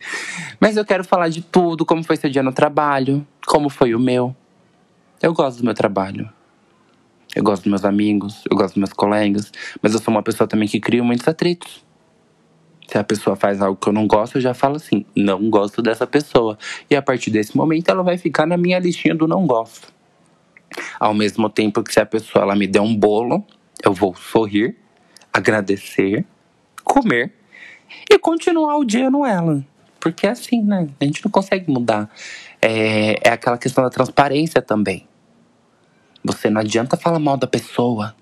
Mas 0.60 0.76
eu 0.76 0.84
quero 0.84 1.04
falar 1.04 1.28
de 1.28 1.42
tudo, 1.42 1.84
como 1.84 2.02
foi 2.02 2.16
seu 2.16 2.30
dia 2.30 2.42
no 2.42 2.52
trabalho, 2.52 3.24
como 3.46 3.68
foi 3.68 3.94
o 3.94 4.00
meu. 4.00 4.34
Eu 5.22 5.32
gosto 5.32 5.58
do 5.58 5.64
meu 5.64 5.74
trabalho. 5.74 6.28
Eu 7.36 7.42
gosto 7.44 7.64
dos 7.64 7.70
meus 7.70 7.84
amigos, 7.84 8.42
eu 8.50 8.56
gosto 8.56 8.74
dos 8.74 8.78
meus 8.78 8.92
colegas, 8.92 9.52
mas 9.82 9.92
eu 9.92 10.00
sou 10.00 10.12
uma 10.12 10.22
pessoa 10.22 10.48
também 10.48 10.66
que 10.66 10.80
cria 10.80 11.04
muitos 11.04 11.28
atritos. 11.28 11.84
Se 12.88 12.96
a 12.96 13.04
pessoa 13.04 13.36
faz 13.36 13.60
algo 13.60 13.78
que 13.78 13.86
eu 13.86 13.92
não 13.92 14.06
gosto, 14.06 14.38
eu 14.38 14.40
já 14.40 14.54
falo 14.54 14.76
assim: 14.76 15.04
não 15.14 15.50
gosto 15.50 15.82
dessa 15.82 16.06
pessoa. 16.06 16.58
E 16.90 16.96
a 16.96 17.02
partir 17.02 17.30
desse 17.30 17.54
momento, 17.54 17.90
ela 17.90 18.02
vai 18.02 18.16
ficar 18.16 18.46
na 18.46 18.56
minha 18.56 18.78
listinha 18.78 19.14
do 19.14 19.28
não 19.28 19.46
gosto. 19.46 19.92
Ao 20.98 21.12
mesmo 21.12 21.50
tempo 21.50 21.82
que 21.82 21.92
se 21.92 22.00
a 22.00 22.06
pessoa 22.06 22.42
ela 22.42 22.56
me 22.56 22.66
der 22.66 22.80
um 22.80 22.96
bolo, 22.96 23.44
eu 23.84 23.92
vou 23.92 24.14
sorrir, 24.14 24.76
agradecer, 25.32 26.24
comer 26.82 27.32
e 28.10 28.18
continuar 28.18 28.76
o 28.78 28.84
dia 28.84 29.10
no 29.10 29.24
ela. 29.24 29.64
Porque 30.00 30.26
é 30.26 30.30
assim, 30.30 30.62
né? 30.62 30.88
A 31.00 31.04
gente 31.04 31.24
não 31.24 31.30
consegue 31.30 31.70
mudar. 31.70 32.10
É, 32.62 33.28
é 33.28 33.32
aquela 33.32 33.58
questão 33.58 33.84
da 33.84 33.90
transparência 33.90 34.62
também. 34.62 35.06
Você 36.24 36.48
não 36.48 36.60
adianta 36.60 36.96
falar 36.96 37.18
mal 37.18 37.36
da 37.36 37.46
pessoa. 37.46 38.14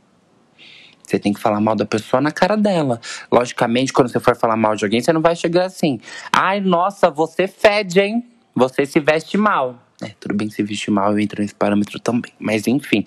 Você 1.07 1.19
tem 1.19 1.33
que 1.33 1.41
falar 1.41 1.61
mal 1.61 1.77
da 1.77 1.87
pessoa 1.87 2.21
na 2.21 2.33
cara 2.33 2.57
dela. 2.57 3.01
Logicamente, 3.31 3.93
quando 3.93 4.09
você 4.09 4.19
for 4.19 4.35
falar 4.35 4.57
mal 4.57 4.75
de 4.75 4.85
alguém, 4.85 5.01
você 5.01 5.13
não 5.13 5.21
vai 5.21 5.37
chegar 5.37 5.67
assim. 5.67 6.01
Ai, 6.33 6.61
nossa, 6.61 7.11
você 7.11 7.47
fede, 7.47 8.01
hein? 8.01 8.27
Você 8.55 8.85
se 8.85 8.99
veste 8.99 9.39
mal. 9.39 9.79
É, 10.03 10.09
tudo 10.21 10.35
bem 10.35 10.51
se 10.51 10.63
vestir 10.63 10.91
mal, 10.91 11.13
eu 11.13 11.19
entro 11.19 11.41
nesse 11.41 11.55
parâmetro 11.55 12.01
também. 12.01 12.33
Mas 12.39 12.67
enfim. 12.67 13.05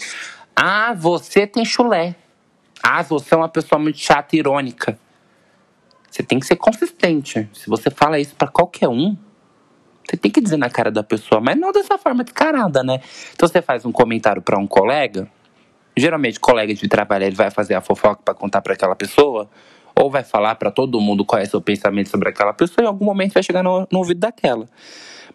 Ah, 0.56 0.94
você 0.94 1.46
tem 1.46 1.66
chulé. 1.66 2.16
Ah, 2.82 3.04
você 3.04 3.34
é 3.34 3.38
uma 3.38 3.50
pessoa 3.50 3.80
muito 3.80 4.00
chata 4.00 4.36
e 4.36 4.40
irônica. 4.40 4.98
Você 6.10 6.24
tem 6.24 6.40
que 6.40 6.46
ser 6.46 6.56
consistente. 6.56 7.48
Se 7.54 7.70
você 7.70 7.90
fala 7.90 8.20
isso 8.20 8.36
para 8.36 8.48
qualquer 8.48 8.88
um, 8.88 9.16
você 10.10 10.18
tem 10.18 10.32
que 10.32 10.42
dizer 10.42 10.58
na 10.58 10.70
cara 10.70 10.90
da 10.90 11.04
pessoa, 11.04 11.40
mas 11.40 11.58
não 11.58 11.72
dessa 11.72 11.98
forma 11.98 12.24
descarada, 12.24 12.84
né? 12.84 13.00
Então 13.34 13.48
você 13.48 13.62
faz 13.62 13.86
um 13.86 13.92
comentário 13.92 14.42
para 14.42 14.58
um 14.58 14.66
colega, 14.66 15.30
Geralmente, 16.00 16.40
colega 16.40 16.74
de 16.74 16.88
trabalho 16.88 17.26
ele 17.26 17.36
vai 17.36 17.52
fazer 17.52 17.74
a 17.74 17.82
fofoca 17.82 18.22
para 18.24 18.34
contar 18.34 18.62
para 18.62 18.74
aquela 18.74 18.96
pessoa, 18.96 19.50
ou 19.94 20.10
vai 20.10 20.24
falar 20.24 20.56
para 20.56 20.72
todo 20.72 21.00
mundo 21.02 21.26
qual 21.26 21.42
é 21.42 21.46
seu 21.46 21.60
pensamento 21.60 22.10
sobre 22.10 22.30
aquela 22.30 22.54
pessoa, 22.54 22.82
e 22.82 22.86
em 22.86 22.88
algum 22.88 23.04
momento 23.04 23.34
vai 23.34 23.44
chegar 23.44 23.62
no, 23.62 23.86
no 23.92 24.00
ouvido 24.00 24.22
daquela. 24.22 24.66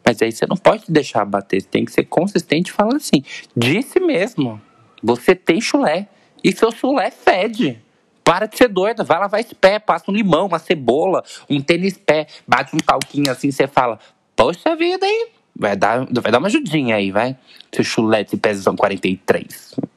Mas 0.02 0.22
aí 0.22 0.32
você 0.32 0.46
não 0.46 0.56
pode 0.56 0.84
deixar 0.88 1.22
bater, 1.26 1.60
você 1.60 1.68
tem 1.68 1.84
que 1.84 1.92
ser 1.92 2.04
consistente 2.04 2.70
e 2.70 2.72
falar 2.72 2.96
assim: 2.96 3.22
disse 3.54 4.00
mesmo, 4.00 4.58
você 5.02 5.34
tem 5.34 5.60
chulé, 5.60 6.08
e 6.42 6.50
seu 6.50 6.72
chulé 6.72 7.10
fede. 7.10 7.78
Para 8.22 8.46
de 8.46 8.56
ser 8.56 8.68
doida, 8.68 9.04
vai 9.04 9.18
lavar 9.18 9.40
esse 9.40 9.54
pé, 9.54 9.78
passa 9.78 10.10
um 10.10 10.14
limão, 10.14 10.46
uma 10.46 10.58
cebola, 10.58 11.22
um 11.48 11.60
tênis 11.60 11.98
pé, 11.98 12.26
bate 12.48 12.74
um 12.74 12.78
talquinho 12.78 13.30
assim, 13.30 13.50
você 13.50 13.66
fala: 13.66 13.98
Poxa 14.34 14.74
vida, 14.74 15.06
hein? 15.06 15.26
Vai 15.54 15.76
dar, 15.76 16.06
vai 16.10 16.32
dar 16.32 16.38
uma 16.38 16.48
ajudinha 16.48 16.96
aí, 16.96 17.10
vai. 17.10 17.36
Seu 17.70 17.84
chulete 17.84 18.38
pesa 18.38 18.72
43 18.72 19.93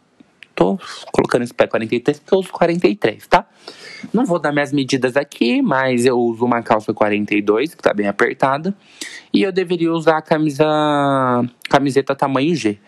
tô 0.58 0.80
colocando 1.12 1.44
esse 1.44 1.54
pé 1.54 1.68
43 1.68 2.20
porque 2.20 2.34
eu 2.34 2.40
uso 2.40 2.52
43, 2.52 3.28
tá? 3.28 3.48
Não 4.12 4.26
vou 4.26 4.40
dar 4.40 4.52
minhas 4.52 4.74
medidas 4.74 5.16
aqui, 5.16 5.62
mas 5.62 6.06
eu 6.06 6.18
uso 6.20 6.44
uma 6.44 6.64
calça 6.64 6.94
42, 6.94 7.76
que 7.76 7.82
tá 7.82 7.94
bem 7.94 8.08
apertada. 8.08 8.76
E 9.32 9.44
eu 9.44 9.52
deveria 9.52 9.94
usar 9.94 10.18
a 10.18 10.22
camisa 10.22 10.66
camiseta 11.70 12.16
tamanho 12.16 12.56
G. 12.56 12.80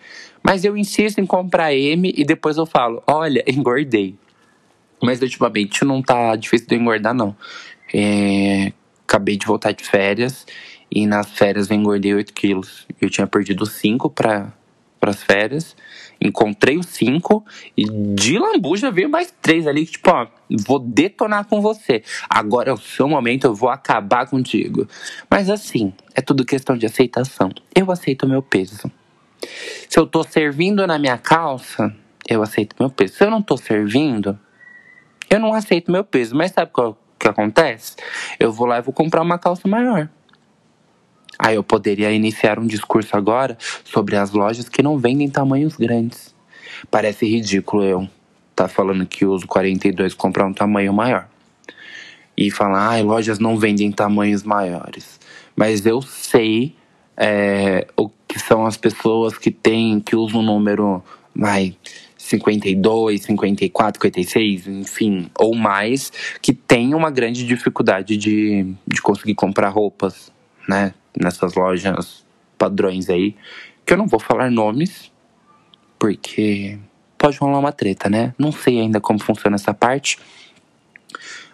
Mas 0.42 0.64
eu 0.64 0.76
insisto 0.76 1.20
em 1.20 1.26
comprar 1.26 1.72
M 1.72 2.12
e 2.16 2.24
depois 2.24 2.56
eu 2.56 2.66
falo, 2.66 3.02
olha, 3.06 3.44
engordei. 3.48 4.16
Mas 5.02 5.22
ultimamente 5.22 5.84
não 5.84 6.02
tá 6.02 6.34
difícil 6.36 6.66
de 6.66 6.74
engordar, 6.74 7.14
não. 7.14 7.36
É, 7.94 8.72
acabei 9.06 9.36
de 9.36 9.46
voltar 9.46 9.72
de 9.72 9.84
férias 9.84 10.46
e 10.90 11.06
nas 11.06 11.30
férias 11.30 11.70
eu 11.70 11.76
engordei 11.76 12.14
8 12.14 12.32
quilos. 12.32 12.86
Eu 13.00 13.08
tinha 13.08 13.26
perdido 13.26 13.64
5 13.64 14.10
para 14.10 14.52
as 15.08 15.22
férias 15.22 15.76
encontrei 16.20 16.76
os 16.76 16.86
cinco 16.86 17.44
e 17.76 17.84
de 17.84 18.38
lambuja 18.38 18.90
veio 18.90 19.08
mais 19.08 19.32
três 19.40 19.66
ali, 19.66 19.86
tipo, 19.86 20.10
ó, 20.10 20.26
vou 20.66 20.78
detonar 20.78 21.46
com 21.46 21.60
você. 21.60 22.02
Agora 22.28 22.70
é 22.70 22.72
o 22.72 22.76
seu 22.76 23.08
momento, 23.08 23.44
eu 23.44 23.54
vou 23.54 23.70
acabar 23.70 24.26
contigo. 24.26 24.86
Mas 25.30 25.48
assim, 25.48 25.92
é 26.14 26.20
tudo 26.20 26.44
questão 26.44 26.76
de 26.76 26.84
aceitação. 26.84 27.50
Eu 27.74 27.90
aceito 27.90 28.28
meu 28.28 28.42
peso. 28.42 28.90
Se 29.88 29.98
eu 29.98 30.06
tô 30.06 30.22
servindo 30.22 30.86
na 30.86 30.98
minha 30.98 31.16
calça, 31.16 31.94
eu 32.28 32.42
aceito 32.42 32.76
meu 32.78 32.90
peso. 32.90 33.14
Se 33.14 33.24
eu 33.24 33.30
não 33.30 33.40
tô 33.40 33.56
servindo, 33.56 34.38
eu 35.30 35.40
não 35.40 35.54
aceito 35.54 35.90
meu 35.90 36.04
peso. 36.04 36.36
Mas 36.36 36.52
sabe 36.52 36.70
o 36.76 36.96
que 37.18 37.28
acontece? 37.28 37.96
Eu 38.38 38.52
vou 38.52 38.66
lá 38.66 38.78
e 38.78 38.82
vou 38.82 38.92
comprar 38.92 39.22
uma 39.22 39.38
calça 39.38 39.66
maior. 39.66 40.08
Aí 41.38 41.56
eu 41.56 41.62
poderia 41.62 42.12
iniciar 42.12 42.58
um 42.58 42.66
discurso 42.66 43.16
agora 43.16 43.56
sobre 43.84 44.16
as 44.16 44.30
lojas 44.30 44.68
que 44.68 44.82
não 44.82 44.98
vendem 44.98 45.28
tamanhos 45.28 45.76
grandes. 45.76 46.34
Parece 46.90 47.26
ridículo 47.26 47.84
eu 47.84 48.08
tá 48.54 48.68
falando 48.68 49.06
que 49.06 49.24
uso 49.24 49.46
42 49.46 50.12
comprar 50.12 50.46
um 50.46 50.52
tamanho 50.52 50.92
maior. 50.92 51.28
E 52.36 52.50
falar, 52.50 52.94
ah, 52.94 53.02
lojas 53.02 53.38
não 53.38 53.56
vendem 53.56 53.90
tamanhos 53.90 54.42
maiores. 54.42 55.18
Mas 55.56 55.84
eu 55.84 56.02
sei 56.02 56.74
é, 57.16 57.86
o 57.96 58.08
que 58.28 58.38
são 58.38 58.66
as 58.66 58.76
pessoas 58.76 59.36
que 59.36 59.50
têm, 59.50 60.00
que 60.00 60.14
usam 60.14 60.40
o 60.40 60.42
número, 60.42 61.02
vai, 61.34 61.74
52, 62.16 63.22
54, 63.22 64.00
56, 64.02 64.66
enfim, 64.68 65.30
ou 65.38 65.54
mais, 65.54 66.12
que 66.40 66.52
tem 66.52 66.94
uma 66.94 67.10
grande 67.10 67.46
dificuldade 67.46 68.16
de, 68.16 68.74
de 68.86 69.02
conseguir 69.02 69.34
comprar 69.34 69.68
roupas, 69.68 70.30
né? 70.68 70.94
nessas 71.18 71.54
lojas 71.54 72.24
padrões 72.58 73.08
aí, 73.08 73.36
que 73.84 73.92
eu 73.92 73.96
não 73.96 74.06
vou 74.06 74.20
falar 74.20 74.50
nomes, 74.50 75.10
porque 75.98 76.78
pode 77.16 77.38
rolar 77.38 77.58
uma 77.58 77.72
treta, 77.72 78.08
né? 78.08 78.34
Não 78.38 78.52
sei 78.52 78.80
ainda 78.80 79.00
como 79.00 79.18
funciona 79.18 79.56
essa 79.56 79.74
parte, 79.74 80.18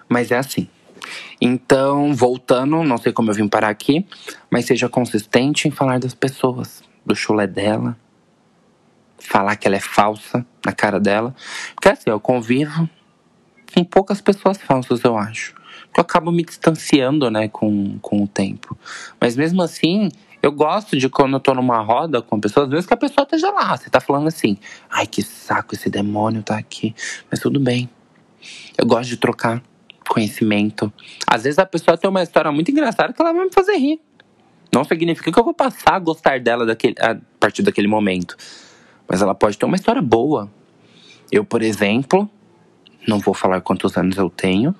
mas 0.08 0.30
é 0.30 0.36
assim. 0.36 0.68
Então, 1.40 2.14
voltando, 2.14 2.82
não 2.82 2.98
sei 2.98 3.12
como 3.12 3.30
eu 3.30 3.34
vim 3.34 3.48
parar 3.48 3.68
aqui, 3.68 4.06
mas 4.50 4.66
seja 4.66 4.88
consistente 4.88 5.68
em 5.68 5.70
falar 5.70 5.98
das 5.98 6.14
pessoas, 6.14 6.82
do 7.04 7.14
chulé 7.14 7.46
dela, 7.46 7.96
falar 9.18 9.56
que 9.56 9.66
ela 9.66 9.76
é 9.76 9.80
falsa 9.80 10.44
na 10.64 10.72
cara 10.72 10.98
dela. 10.98 11.34
Porque 11.74 11.88
assim, 11.88 12.10
eu 12.10 12.18
convivo 12.18 12.88
com 13.72 13.84
poucas 13.84 14.20
pessoas 14.20 14.60
falsas, 14.60 15.04
eu 15.04 15.16
acho 15.16 15.55
eu 15.96 16.02
acabo 16.02 16.30
me 16.30 16.44
distanciando, 16.44 17.30
né, 17.30 17.48
com, 17.48 17.98
com 18.00 18.22
o 18.22 18.28
tempo. 18.28 18.76
Mas 19.20 19.36
mesmo 19.36 19.62
assim, 19.62 20.10
eu 20.42 20.52
gosto 20.52 20.96
de 20.96 21.08
quando 21.08 21.34
eu 21.34 21.40
tô 21.40 21.54
numa 21.54 21.80
roda 21.80 22.22
com 22.22 22.38
pessoas, 22.38 22.68
mesmo 22.68 22.86
que 22.86 22.94
a 22.94 22.96
pessoa 22.96 23.24
esteja 23.24 23.50
lá, 23.50 23.76
você 23.76 23.90
tá 23.90 24.00
falando 24.00 24.28
assim, 24.28 24.56
ai 24.90 25.06
que 25.06 25.22
saco, 25.22 25.74
esse 25.74 25.90
demônio 25.90 26.42
tá 26.42 26.56
aqui. 26.56 26.94
Mas 27.30 27.40
tudo 27.40 27.58
bem. 27.58 27.88
Eu 28.78 28.86
gosto 28.86 29.08
de 29.08 29.16
trocar 29.16 29.62
conhecimento. 30.08 30.92
Às 31.26 31.44
vezes 31.44 31.58
a 31.58 31.66
pessoa 31.66 31.98
tem 31.98 32.08
uma 32.08 32.22
história 32.22 32.52
muito 32.52 32.70
engraçada 32.70 33.12
que 33.12 33.20
ela 33.20 33.32
vai 33.32 33.44
me 33.44 33.52
fazer 33.52 33.76
rir. 33.76 34.00
Não 34.72 34.84
significa 34.84 35.32
que 35.32 35.38
eu 35.38 35.44
vou 35.44 35.54
passar 35.54 35.94
a 35.94 35.98
gostar 35.98 36.38
dela 36.40 36.66
daquele, 36.66 36.94
a 37.00 37.16
partir 37.40 37.62
daquele 37.62 37.88
momento. 37.88 38.36
Mas 39.08 39.22
ela 39.22 39.34
pode 39.34 39.56
ter 39.56 39.66
uma 39.66 39.76
história 39.76 40.02
boa. 40.02 40.50
Eu, 41.32 41.44
por 41.44 41.62
exemplo, 41.62 42.30
não 43.06 43.18
vou 43.18 43.34
falar 43.34 43.60
quantos 43.60 43.96
anos 43.96 44.16
eu 44.16 44.28
tenho, 44.30 44.74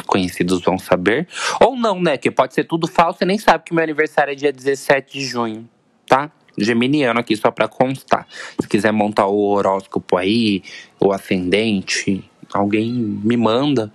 conhecidos 0.00 0.62
vão 0.62 0.78
saber. 0.78 1.28
Ou 1.60 1.76
não, 1.76 2.00
né? 2.00 2.16
Que 2.16 2.30
pode 2.30 2.54
ser 2.54 2.64
tudo 2.64 2.86
falso 2.86 3.18
e 3.22 3.26
nem 3.26 3.38
sabe 3.38 3.64
que 3.64 3.74
meu 3.74 3.82
aniversário 3.82 4.32
é 4.32 4.34
dia 4.34 4.52
17 4.52 5.18
de 5.18 5.24
junho, 5.24 5.68
tá? 6.06 6.30
Geminiano 6.56 7.20
aqui, 7.20 7.36
só 7.36 7.50
pra 7.50 7.68
constar. 7.68 8.26
Se 8.60 8.68
quiser 8.68 8.92
montar 8.92 9.26
o 9.26 9.38
horóscopo 9.38 10.16
aí, 10.16 10.62
o 11.00 11.12
ascendente, 11.12 12.28
alguém 12.52 12.92
me 12.92 13.36
manda. 13.36 13.92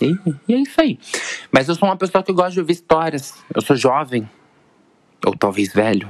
E, 0.00 0.16
e 0.48 0.54
é 0.54 0.58
isso 0.58 0.80
aí. 0.80 0.98
Mas 1.50 1.68
eu 1.68 1.74
sou 1.74 1.88
uma 1.88 1.96
pessoa 1.96 2.22
que 2.22 2.32
gosta 2.32 2.52
de 2.52 2.60
ouvir 2.60 2.72
histórias. 2.72 3.34
Eu 3.54 3.62
sou 3.62 3.76
jovem. 3.76 4.28
Ou 5.24 5.36
talvez 5.36 5.72
velho. 5.72 6.08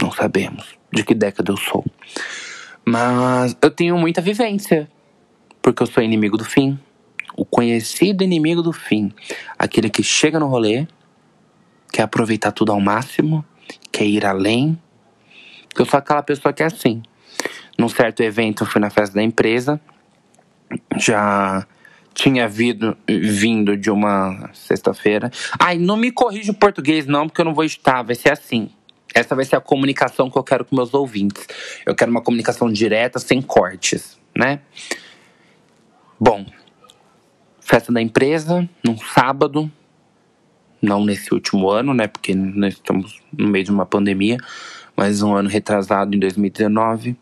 Não 0.00 0.10
sabemos 0.10 0.78
de 0.90 1.04
que 1.04 1.14
década 1.14 1.52
eu 1.52 1.56
sou. 1.56 1.84
Mas 2.84 3.56
eu 3.60 3.70
tenho 3.70 3.96
muita 3.98 4.22
vivência. 4.22 4.88
Porque 5.60 5.82
eu 5.82 5.86
sou 5.86 6.02
inimigo 6.02 6.36
do 6.36 6.44
fim 6.44 6.78
o 7.36 7.44
conhecido 7.44 8.22
inimigo 8.22 8.62
do 8.62 8.72
fim, 8.72 9.12
aquele 9.58 9.90
que 9.90 10.02
chega 10.02 10.38
no 10.38 10.46
rolê, 10.46 10.86
quer 11.92 12.02
aproveitar 12.02 12.52
tudo 12.52 12.72
ao 12.72 12.80
máximo, 12.80 13.44
quer 13.90 14.04
ir 14.04 14.24
além. 14.24 14.78
Eu 15.76 15.84
sou 15.84 15.98
aquela 15.98 16.22
pessoa 16.22 16.52
que 16.52 16.62
é 16.62 16.66
assim. 16.66 17.02
Num 17.78 17.88
certo 17.88 18.22
evento, 18.22 18.62
eu 18.62 18.66
fui 18.66 18.80
na 18.80 18.90
festa 18.90 19.16
da 19.16 19.22
empresa, 19.22 19.80
já 20.96 21.66
tinha 22.14 22.48
vindo, 22.48 22.96
vindo 23.08 23.76
de 23.76 23.90
uma 23.90 24.50
sexta-feira. 24.52 25.30
Ai, 25.58 25.76
não 25.76 25.96
me 25.96 26.12
corrija 26.12 26.52
o 26.52 26.54
português, 26.54 27.06
não, 27.06 27.26
porque 27.26 27.40
eu 27.40 27.44
não 27.44 27.54
vou 27.54 27.64
estar. 27.64 28.02
Vai 28.02 28.14
ser 28.14 28.32
assim. 28.32 28.70
Essa 29.12 29.34
vai 29.34 29.44
ser 29.44 29.56
a 29.56 29.60
comunicação 29.60 30.30
que 30.30 30.38
eu 30.38 30.42
quero 30.42 30.64
com 30.64 30.74
meus 30.74 30.94
ouvintes. 30.94 31.46
Eu 31.84 31.94
quero 31.94 32.10
uma 32.10 32.22
comunicação 32.22 32.72
direta, 32.72 33.18
sem 33.18 33.42
cortes, 33.42 34.18
né? 34.36 34.60
Bom, 36.18 36.46
festa 37.74 37.92
da 37.92 38.00
empresa, 38.00 38.68
num 38.84 38.96
sábado, 38.96 39.68
não 40.80 41.04
nesse 41.04 41.34
último 41.34 41.68
ano, 41.68 41.92
né? 41.92 42.06
Porque 42.06 42.32
nós 42.32 42.74
estamos 42.74 43.20
no 43.36 43.48
meio 43.48 43.64
de 43.64 43.72
uma 43.72 43.84
pandemia, 43.84 44.36
mas 44.96 45.22
um 45.22 45.34
ano 45.34 45.48
retrasado, 45.48 46.14
em 46.14 46.20
2019. 46.20 47.16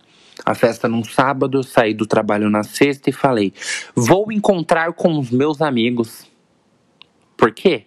A 0.45 0.55
festa 0.55 0.87
num 0.87 1.03
sábado, 1.03 1.63
saí 1.63 1.95
do 1.95 2.07
trabalho 2.07 2.51
na 2.51 2.65
sexta 2.65 3.09
e 3.09 3.15
falei: 3.15 3.55
vou 3.97 4.31
encontrar 4.31 4.93
com 4.93 5.19
os 5.19 5.31
meus 5.31 5.63
amigos. 5.63 6.31
Por 7.35 7.51
quê? 7.55 7.87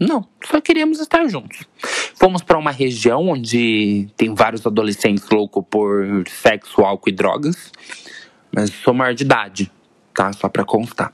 Não, 0.00 0.26
só 0.42 0.58
queríamos 0.58 1.00
estar 1.00 1.26
juntos. 1.28 1.66
Fomos 2.14 2.42
para 2.42 2.56
uma 2.56 2.70
região 2.70 3.28
onde 3.28 4.08
tem 4.16 4.34
vários 4.34 4.66
adolescentes 4.66 5.28
loucos 5.30 5.62
por 5.68 6.26
sexo, 6.28 6.80
álcool 6.80 7.10
e 7.10 7.12
drogas. 7.12 7.70
Mas 8.50 8.70
sou 8.70 8.94
maior 8.94 9.12
de 9.12 9.22
idade, 9.22 9.70
tá? 10.14 10.32
Só 10.32 10.48
para 10.48 10.64
constar. 10.64 11.12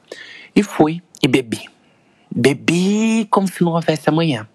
E 0.54 0.62
fui 0.62 1.02
e 1.22 1.28
bebi. 1.28 1.68
Bebi 2.34 3.26
como 3.30 3.46
se 3.46 3.62
não 3.62 3.72
houvesse 3.72 4.08
amanhã. 4.08 4.48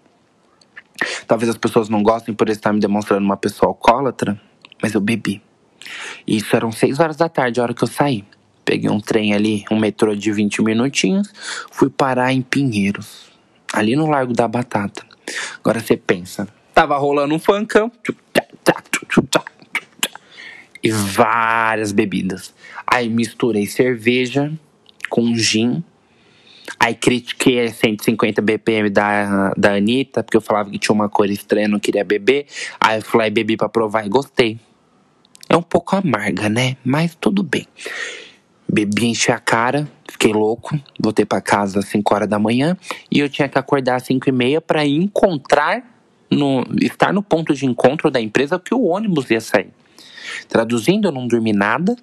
Talvez 1.26 1.48
as 1.48 1.56
pessoas 1.56 1.88
não 1.88 2.02
gostem 2.02 2.34
por 2.34 2.48
estar 2.48 2.72
me 2.72 2.80
demonstrando 2.80 3.24
uma 3.24 3.36
pessoa 3.36 3.70
alcoólatra, 3.70 4.40
mas 4.82 4.94
eu 4.94 5.00
bebi. 5.00 5.42
E 6.26 6.36
isso 6.36 6.54
eram 6.56 6.72
seis 6.72 6.98
horas 6.98 7.16
da 7.16 7.28
tarde, 7.28 7.60
a 7.60 7.62
hora 7.62 7.74
que 7.74 7.84
eu 7.84 7.88
saí. 7.88 8.24
Peguei 8.64 8.90
um 8.90 9.00
trem 9.00 9.32
ali, 9.32 9.64
um 9.70 9.78
metrô 9.78 10.14
de 10.14 10.30
20 10.30 10.62
minutinhos, 10.62 11.32
fui 11.70 11.88
parar 11.88 12.32
em 12.32 12.42
Pinheiros 12.42 13.28
ali 13.72 13.96
no 13.96 14.06
Largo 14.06 14.32
da 14.32 14.46
Batata. 14.46 15.04
Agora 15.58 15.80
você 15.80 15.96
pensa, 15.96 16.48
tava 16.74 16.96
rolando 16.96 17.34
um 17.34 17.38
funkão 17.38 17.90
e 20.82 20.90
várias 20.90 21.92
bebidas. 21.92 22.54
Aí 22.86 23.08
misturei 23.08 23.66
cerveja 23.66 24.52
com 25.08 25.34
gin. 25.34 25.82
Aí 26.78 26.94
critiquei 26.94 27.66
a 27.66 27.72
150 27.72 28.42
BPM 28.42 28.90
da, 28.90 29.52
da 29.56 29.74
Anitta, 29.74 30.22
porque 30.22 30.36
eu 30.36 30.40
falava 30.40 30.70
que 30.70 30.78
tinha 30.78 30.94
uma 30.94 31.08
cor 31.08 31.30
estranha, 31.30 31.68
não 31.68 31.78
queria 31.78 32.04
beber. 32.04 32.46
Aí 32.80 32.98
eu 32.98 33.02
fui 33.02 33.20
lá 33.20 33.26
e 33.26 33.30
bebi 33.30 33.56
pra 33.56 33.68
provar 33.68 34.04
e 34.04 34.08
gostei. 34.08 34.58
É 35.48 35.56
um 35.56 35.62
pouco 35.62 35.96
amarga, 35.96 36.48
né? 36.48 36.76
Mas 36.84 37.14
tudo 37.14 37.42
bem. 37.42 37.66
Bebi, 38.70 39.06
enchi 39.06 39.32
a 39.32 39.38
cara, 39.38 39.88
fiquei 40.10 40.32
louco. 40.32 40.78
Voltei 41.00 41.24
para 41.24 41.40
casa 41.40 41.78
às 41.78 41.86
5 41.86 42.14
horas 42.14 42.28
da 42.28 42.38
manhã 42.38 42.76
e 43.10 43.18
eu 43.18 43.28
tinha 43.28 43.48
que 43.48 43.58
acordar 43.58 43.96
às 43.96 44.02
5 44.02 44.28
e 44.28 44.32
meia 44.32 44.60
para 44.60 44.84
encontrar, 44.84 45.82
no, 46.30 46.64
estar 46.82 47.12
no 47.14 47.22
ponto 47.22 47.54
de 47.54 47.64
encontro 47.64 48.10
da 48.10 48.20
empresa 48.20 48.58
que 48.58 48.74
o 48.74 48.84
ônibus 48.84 49.30
ia 49.30 49.40
sair. 49.40 49.70
Traduzindo, 50.48 51.08
eu 51.08 51.12
não 51.12 51.26
dormi 51.26 51.54
nada. 51.54 51.96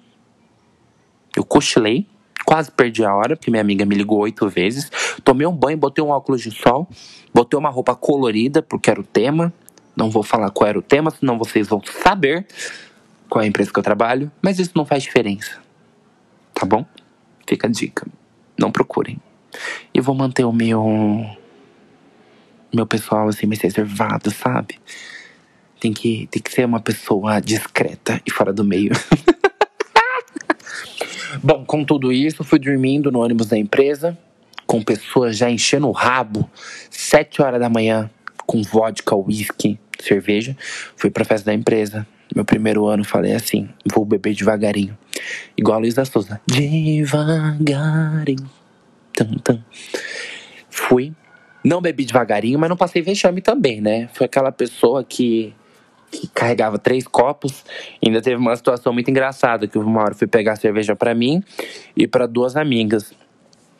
Eu 1.36 1.44
cochilei, 1.44 2.06
quase 2.46 2.70
perdi 2.70 3.04
a 3.04 3.14
hora, 3.14 3.36
porque 3.36 3.50
minha 3.50 3.60
amiga 3.60 3.84
me 3.84 3.94
ligou 3.94 4.20
oito 4.20 4.48
vezes. 4.48 4.90
Tomei 5.22 5.46
um 5.46 5.52
banho, 5.52 5.76
botei 5.76 6.02
um 6.02 6.08
óculos 6.08 6.40
de 6.40 6.50
sol, 6.50 6.88
botei 7.34 7.58
uma 7.58 7.68
roupa 7.68 7.94
colorida, 7.94 8.62
porque 8.62 8.90
era 8.90 9.00
o 9.00 9.04
tema. 9.04 9.52
Não 9.94 10.08
vou 10.08 10.22
falar 10.22 10.50
qual 10.50 10.68
era 10.68 10.78
o 10.78 10.82
tema, 10.82 11.10
senão 11.10 11.36
vocês 11.36 11.68
vão 11.68 11.82
saber 12.02 12.46
qual 13.28 13.42
é 13.42 13.44
a 13.44 13.48
empresa 13.48 13.70
que 13.70 13.78
eu 13.78 13.82
trabalho, 13.82 14.30
mas 14.40 14.58
isso 14.58 14.72
não 14.74 14.86
faz 14.86 15.02
diferença 15.02 15.66
tá 16.56 16.64
bom? 16.64 16.86
Fica 17.46 17.66
a 17.66 17.70
dica. 17.70 18.06
Não 18.58 18.72
procurem. 18.72 19.20
E 19.92 20.00
vou 20.00 20.14
manter 20.14 20.44
o 20.44 20.52
meu. 20.52 20.84
Meu 22.74 22.86
pessoal 22.86 23.28
assim, 23.28 23.46
mais 23.46 23.60
reservado, 23.60 24.30
sabe? 24.30 24.80
Tem 25.78 25.92
que, 25.92 26.26
tem 26.30 26.42
que 26.42 26.50
ser 26.50 26.64
uma 26.64 26.80
pessoa 26.80 27.40
discreta 27.40 28.20
e 28.26 28.30
fora 28.30 28.52
do 28.52 28.64
meio. 28.64 28.92
Bom, 31.42 31.64
com 31.64 31.84
tudo 31.84 32.12
isso, 32.12 32.44
fui 32.44 32.58
dormindo 32.58 33.10
no 33.10 33.20
ônibus 33.20 33.46
da 33.46 33.58
empresa, 33.58 34.16
com 34.66 34.82
pessoas 34.82 35.36
já 35.36 35.50
enchendo 35.50 35.88
o 35.88 35.92
rabo, 35.92 36.48
sete 36.90 37.40
horas 37.40 37.60
da 37.60 37.68
manhã, 37.68 38.10
com 38.46 38.62
vodka, 38.62 39.16
whisky, 39.16 39.78
cerveja. 40.00 40.56
Fui 40.96 41.10
pra 41.10 41.24
festa 41.24 41.46
da 41.46 41.54
empresa. 41.54 42.06
Meu 42.34 42.44
primeiro 42.44 42.86
ano 42.86 43.04
falei 43.04 43.34
assim: 43.34 43.68
vou 43.92 44.04
beber 44.04 44.34
devagarinho. 44.34 44.96
Igual 45.56 45.76
a 45.76 45.80
Luiz 45.80 45.94
da 45.94 46.04
Souza. 46.04 46.40
Devagarinho. 46.46 48.50
Tum, 49.14 49.34
tum. 49.42 49.60
Fui. 50.68 51.12
Não 51.64 51.80
bebi 51.80 52.04
devagarinho, 52.04 52.58
mas 52.58 52.68
não 52.68 52.76
passei 52.76 53.02
vexame 53.02 53.40
também, 53.40 53.80
né? 53.80 54.08
Foi 54.12 54.26
aquela 54.26 54.52
pessoa 54.52 55.02
que, 55.02 55.52
que 56.10 56.28
carregava 56.28 56.78
três 56.78 57.06
copos. 57.06 57.64
Ainda 58.04 58.20
teve 58.20 58.36
uma 58.36 58.54
situação 58.56 58.92
muito 58.92 59.10
engraçada, 59.10 59.66
que 59.66 59.78
uma 59.78 60.02
hora 60.02 60.14
fui 60.14 60.26
pegar 60.26 60.56
cerveja 60.56 60.94
para 60.94 61.14
mim 61.14 61.42
e 61.96 62.06
para 62.06 62.26
duas 62.26 62.56
amigas. 62.56 63.12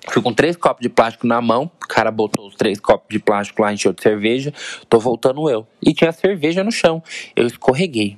Fui 0.09 0.23
com 0.23 0.33
três 0.33 0.57
copos 0.57 0.83
de 0.83 0.89
plástico 0.89 1.27
na 1.27 1.41
mão. 1.41 1.71
O 1.83 1.89
cara 1.89 2.11
botou 2.11 2.47
os 2.47 2.55
três 2.55 2.79
copos 2.79 3.09
de 3.11 3.19
plástico 3.19 3.63
lá, 3.63 3.73
encheu 3.73 3.93
de 3.93 4.03
cerveja. 4.03 4.53
Tô 4.89 5.01
voltando 5.01 5.51
eu. 5.51 5.67
E 5.83 5.93
tinha 5.93 6.13
cerveja 6.13 6.63
no 6.63 6.71
chão. 6.71 7.03
Eu 7.35 7.47
escorreguei. 7.47 8.17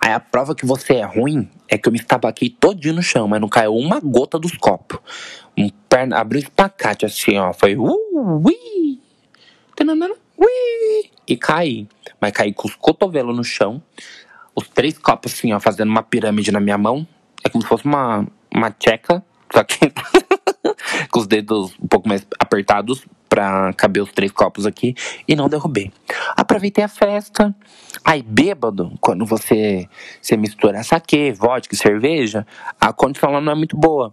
Aí 0.00 0.12
a 0.12 0.20
prova 0.20 0.54
que 0.54 0.66
você 0.66 0.94
é 0.94 1.04
ruim 1.04 1.48
é 1.68 1.78
que 1.78 1.88
eu 1.88 1.92
me 1.92 1.98
estabaquei 1.98 2.50
todinho 2.50 2.94
no 2.94 3.02
chão, 3.02 3.26
mas 3.26 3.40
não 3.40 3.48
caiu 3.48 3.74
uma 3.74 3.98
gota 3.98 4.38
dos 4.38 4.56
copos. 4.56 4.98
Um 5.56 5.70
perna, 5.88 6.18
abriu 6.18 6.40
espacate 6.40 7.06
assim, 7.06 7.38
ó. 7.38 7.52
Foi 7.52 7.76
uh, 7.76 8.42
ui, 10.42 11.10
e 11.26 11.36
caí. 11.36 11.88
Mas 12.20 12.32
caí 12.32 12.52
com 12.52 12.68
os 12.68 12.74
cotovelos 12.74 13.36
no 13.36 13.44
chão. 13.44 13.82
Os 14.54 14.68
três 14.68 14.98
copos 14.98 15.32
assim, 15.32 15.52
ó, 15.52 15.60
fazendo 15.60 15.88
uma 15.88 16.02
pirâmide 16.02 16.52
na 16.52 16.60
minha 16.60 16.78
mão. 16.78 17.06
É 17.44 17.48
como 17.48 17.62
se 17.62 17.68
fosse 17.68 17.84
uma, 17.84 18.26
uma 18.54 18.70
tcheca, 18.70 19.24
só 19.52 19.64
que 19.64 19.78
com 21.10 21.20
os 21.20 21.26
dedos 21.26 21.74
um 21.82 21.88
pouco 21.88 22.08
mais 22.08 22.26
apertados 22.38 23.04
pra 23.28 23.72
caber 23.72 24.02
os 24.02 24.12
três 24.12 24.30
copos 24.30 24.66
aqui 24.66 24.94
e 25.26 25.34
não 25.34 25.48
derrubei. 25.48 25.90
Aproveitei 26.36 26.84
a 26.84 26.88
festa. 26.88 27.54
Aí, 28.04 28.22
bêbado, 28.22 28.92
quando 29.00 29.24
você, 29.24 29.88
você 30.20 30.36
mistura 30.36 30.82
saque, 30.82 31.32
vodka 31.32 31.74
e 31.74 31.78
cerveja, 31.78 32.46
a 32.78 32.92
condição 32.92 33.32
lá 33.32 33.40
não 33.40 33.52
é 33.52 33.54
muito 33.54 33.76
boa. 33.76 34.12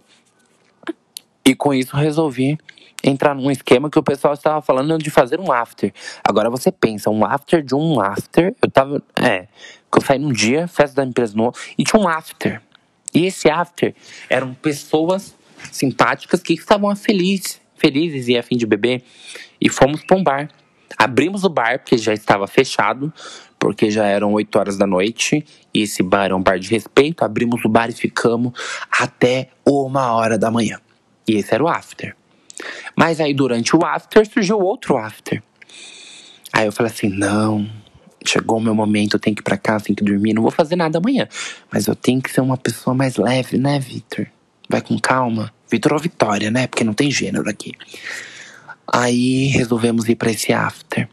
E 1.46 1.54
com 1.54 1.74
isso 1.74 1.98
resolvi 1.98 2.58
entrar 3.04 3.34
num 3.34 3.50
esquema 3.50 3.90
que 3.90 3.98
o 3.98 4.04
pessoal 4.04 4.34
estava 4.34 4.62
falando 4.62 4.98
de 4.98 5.10
fazer 5.10 5.40
um 5.40 5.52
after. 5.52 5.94
Agora 6.24 6.50
você 6.50 6.72
pensa, 6.72 7.10
um 7.10 7.26
after 7.26 7.64
de 7.64 7.76
um 7.76 8.00
after. 8.00 8.56
Eu 8.62 8.72
tava. 8.72 9.02
É, 9.22 9.48
que 9.92 9.98
eu 9.98 10.02
saí 10.02 10.20
num 10.20 10.32
dia, 10.32 10.68
festa 10.68 11.02
da 11.02 11.08
empresa 11.08 11.36
nova, 11.36 11.58
e 11.78 11.84
tinha 11.84 12.00
um 12.02 12.08
after. 12.08 12.62
E 13.14 13.26
esse 13.26 13.50
after 13.50 13.96
eram 14.30 14.54
pessoas 14.54 15.36
simpáticas 15.72 16.42
que 16.42 16.54
estavam 16.54 16.96
felizes 16.96 17.60
felizes 17.80 18.28
e 18.28 18.38
a 18.38 18.44
fim 18.44 18.58
de 18.58 18.66
beber. 18.66 19.02
E 19.60 19.70
fomos 19.70 20.04
para 20.04 20.18
um 20.18 20.24
bar. 20.24 20.50
Abrimos 20.98 21.44
o 21.44 21.50
bar, 21.50 21.80
porque 21.80 21.98
já 21.98 22.14
estava 22.14 22.46
fechado, 22.46 23.12
porque 23.58 23.90
já 23.90 24.06
eram 24.06 24.34
8 24.34 24.60
horas 24.60 24.78
da 24.78 24.86
noite. 24.86 25.44
E 25.74 25.84
esse 25.84 26.04
bar 26.04 26.30
é 26.30 26.36
um 26.36 26.44
bar 26.44 26.60
de 26.60 26.70
respeito. 26.70 27.24
Abrimos 27.24 27.64
o 27.64 27.70
bar 27.70 27.90
e 27.90 27.94
ficamos 27.94 28.54
até 28.92 29.50
uma 29.66 30.14
hora 30.14 30.38
da 30.38 30.52
manhã. 30.52 30.80
E 31.28 31.36
esse 31.36 31.54
era 31.54 31.64
o 31.64 31.68
after. 31.68 32.16
Mas 32.96 33.20
aí 33.20 33.34
durante 33.34 33.76
o 33.76 33.86
after 33.86 34.28
surgiu 34.28 34.60
outro 34.60 34.98
after. 34.98 35.42
Aí 36.52 36.66
eu 36.66 36.72
falei 36.72 36.92
assim: 36.92 37.10
não, 37.10 37.70
chegou 38.26 38.58
o 38.58 38.62
meu 38.62 38.76
momento, 38.76 39.16
eu 39.16 39.20
tenho 39.20 39.36
que 39.36 39.42
ir 39.42 39.44
pra 39.44 39.58
casa, 39.58 39.86
tenho 39.86 39.96
que 39.96 40.04
dormir, 40.04 40.34
não 40.34 40.42
vou 40.42 40.52
fazer 40.52 40.76
nada 40.76 40.98
amanhã. 40.98 41.28
Mas 41.72 41.88
eu 41.88 41.96
tenho 41.96 42.22
que 42.22 42.32
ser 42.32 42.42
uma 42.42 42.58
pessoa 42.58 42.94
mais 42.94 43.16
leve, 43.18 43.58
né, 43.58 43.80
Victor? 43.80 44.28
Vai 44.68 44.82
com 44.82 45.00
calma. 45.00 45.54
Vitor 45.70 45.94
ou 45.94 46.00
Vitória, 46.00 46.50
né? 46.52 46.68
Porque 46.68 46.84
não 46.84 46.94
tem 46.94 47.12
gênero 47.12 47.50
aqui. 47.50 47.74
Aí 48.92 49.48
resolvemos 49.48 50.10
ir 50.10 50.16
para 50.16 50.32
esse 50.32 50.52
after. 50.52 51.08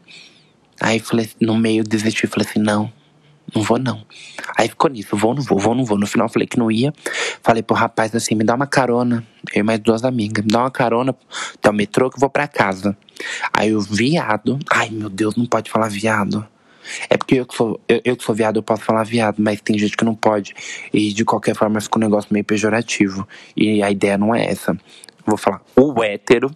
Aí 0.79 0.99
falei, 0.99 1.29
no 1.39 1.57
meio 1.57 1.83
desisti, 1.83 2.27
falei 2.27 2.47
assim, 2.47 2.59
não, 2.59 2.91
não 3.55 3.61
vou 3.61 3.79
não. 3.79 4.05
Aí 4.57 4.67
ficou 4.67 4.89
nisso, 4.89 5.15
vou, 5.15 5.33
não 5.33 5.41
vou, 5.41 5.57
vou, 5.57 5.75
não 5.75 5.85
vou. 5.85 5.97
No 5.97 6.07
final 6.07 6.27
falei 6.29 6.47
que 6.47 6.57
não 6.57 6.71
ia. 6.71 6.93
Falei 7.41 7.63
pro 7.63 7.75
rapaz 7.75 8.13
assim, 8.15 8.35
me 8.35 8.43
dá 8.43 8.55
uma 8.55 8.67
carona. 8.67 9.25
Eu 9.53 9.61
e 9.61 9.63
mais 9.63 9.79
duas 9.79 10.03
amigas, 10.03 10.43
me 10.43 10.51
dá 10.51 10.59
uma 10.61 10.71
carona 10.71 11.15
até 11.55 11.69
o 11.69 11.73
metrô 11.73 12.09
que 12.09 12.17
eu 12.17 12.19
vou 12.19 12.29
pra 12.29 12.47
casa. 12.47 12.97
Aí 13.53 13.73
o 13.73 13.81
viado, 13.81 14.59
ai 14.71 14.89
meu 14.89 15.09
Deus, 15.09 15.35
não 15.35 15.45
pode 15.45 15.71
falar 15.71 15.89
viado. 15.89 16.45
É 17.09 17.17
porque 17.17 17.35
eu 17.35 17.45
que, 17.45 17.55
sou, 17.55 17.79
eu, 17.87 18.01
eu 18.03 18.15
que 18.15 18.23
sou 18.23 18.33
viado, 18.33 18.57
eu 18.57 18.63
posso 18.63 18.83
falar 18.83 19.03
viado, 19.03 19.35
mas 19.39 19.61
tem 19.61 19.77
gente 19.77 19.95
que 19.95 20.05
não 20.05 20.15
pode. 20.15 20.53
E 20.93 21.11
de 21.13 21.25
qualquer 21.25 21.55
forma 21.55 21.81
fica 21.81 21.97
um 21.97 22.01
negócio 22.01 22.29
meio 22.31 22.45
pejorativo. 22.45 23.27
E 23.55 23.81
a 23.83 23.91
ideia 23.91 24.17
não 24.17 24.33
é 24.33 24.45
essa. 24.45 24.77
Vou 25.25 25.37
falar 25.37 25.61
o 25.75 26.03
hétero. 26.03 26.49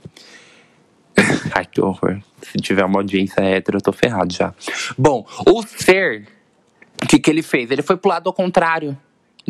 Ai, 1.53 1.65
que 1.65 1.81
horror. 1.81 2.21
Se 2.41 2.57
tiver 2.57 2.85
uma 2.85 2.99
audiência 2.99 3.41
hétero, 3.41 3.77
eu 3.77 3.81
tô 3.81 3.91
ferrado 3.91 4.33
já. 4.33 4.53
Bom, 4.97 5.25
o 5.45 5.61
ser, 5.63 6.27
que, 7.11 7.19
que 7.19 7.29
ele 7.29 7.41
fez? 7.41 7.69
Ele 7.69 7.81
foi 7.81 7.97
pro 7.97 8.09
lado 8.09 8.27
ao 8.27 8.33
contrário 8.33 8.97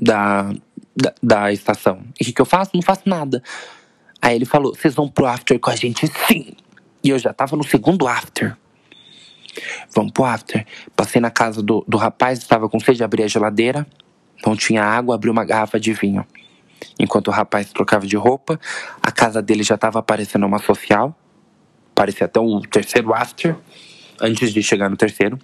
da, 0.02 0.52
da, 0.95 1.13
da 1.21 1.54
estação. 1.54 2.02
E 2.19 2.24
o 2.24 2.26
que, 2.26 2.34
que 2.34 2.41
eu 2.41 2.45
faço? 2.45 2.71
Não 2.74 2.82
faço 2.82 3.04
nada. 3.06 3.43
Aí 4.19 4.36
ele 4.36 4.45
falou: 4.45 4.74
vocês 4.74 4.95
vão 4.95 5.08
pro 5.08 5.28
after 5.28 5.60
com 5.60 5.69
a 5.69 5.76
gente? 5.76 6.08
Sim! 6.28 6.56
E 7.04 7.10
eu 7.10 7.19
já 7.19 7.32
tava 7.32 7.56
no 7.56 7.63
segundo 7.63 8.08
after. 8.08 8.58
Vamos 9.93 10.12
pro 10.12 10.24
after. 10.24 10.65
Passei 10.95 11.21
na 11.21 11.30
casa 11.30 11.62
do, 11.62 11.86
do 11.88 11.97
rapaz, 11.97 12.39
estava 12.39 12.67
com 12.67 12.80
sede, 12.80 13.04
abri 13.04 13.21
a 13.21 13.28
geladeira, 13.28 13.86
não 14.45 14.56
tinha 14.56 14.84
água, 14.84 15.13
abri 15.13 15.30
uma 15.30 15.45
garrafa 15.45 15.80
de 15.80 15.93
vinho. 15.93 16.26
Enquanto 17.00 17.28
o 17.28 17.32
rapaz 17.32 17.71
trocava 17.71 18.08
de 18.08 18.15
roupa, 18.15 18.60
a 19.04 19.12
casa 19.12 19.41
dele 19.41 19.62
já 19.62 19.76
estava 19.76 20.00
aparecendo 20.00 20.47
uma 20.47 20.58
social. 20.58 21.15
Parecia 21.93 22.26
até 22.26 22.39
o 22.39 22.62
terceiro 22.62 23.13
after, 23.13 23.56
antes 24.19 24.52
de 24.52 24.63
chegar 24.63 24.89
no 24.89 24.97
terceiro. 24.97 25.38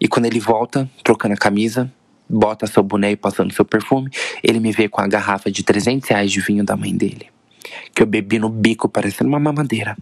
E 0.00 0.06
quando 0.06 0.26
ele 0.26 0.40
volta, 0.40 0.88
trocando 1.02 1.34
a 1.34 1.36
camisa, 1.36 1.92
bota 2.28 2.66
seu 2.66 2.82
boné 2.82 3.12
e 3.12 3.16
passando 3.16 3.52
seu 3.52 3.64
perfume, 3.64 4.10
ele 4.42 4.60
me 4.60 4.70
vê 4.70 4.88
com 4.88 5.00
a 5.00 5.06
garrafa 5.08 5.50
de 5.50 5.62
300 5.62 6.08
reais 6.08 6.30
de 6.30 6.40
vinho 6.40 6.64
da 6.64 6.76
mãe 6.76 6.96
dele. 6.96 7.28
Que 7.94 8.02
eu 8.02 8.06
bebi 8.06 8.38
no 8.38 8.48
bico, 8.48 8.88
parecendo 8.88 9.28
uma 9.28 9.40
mamadeira. 9.40 9.96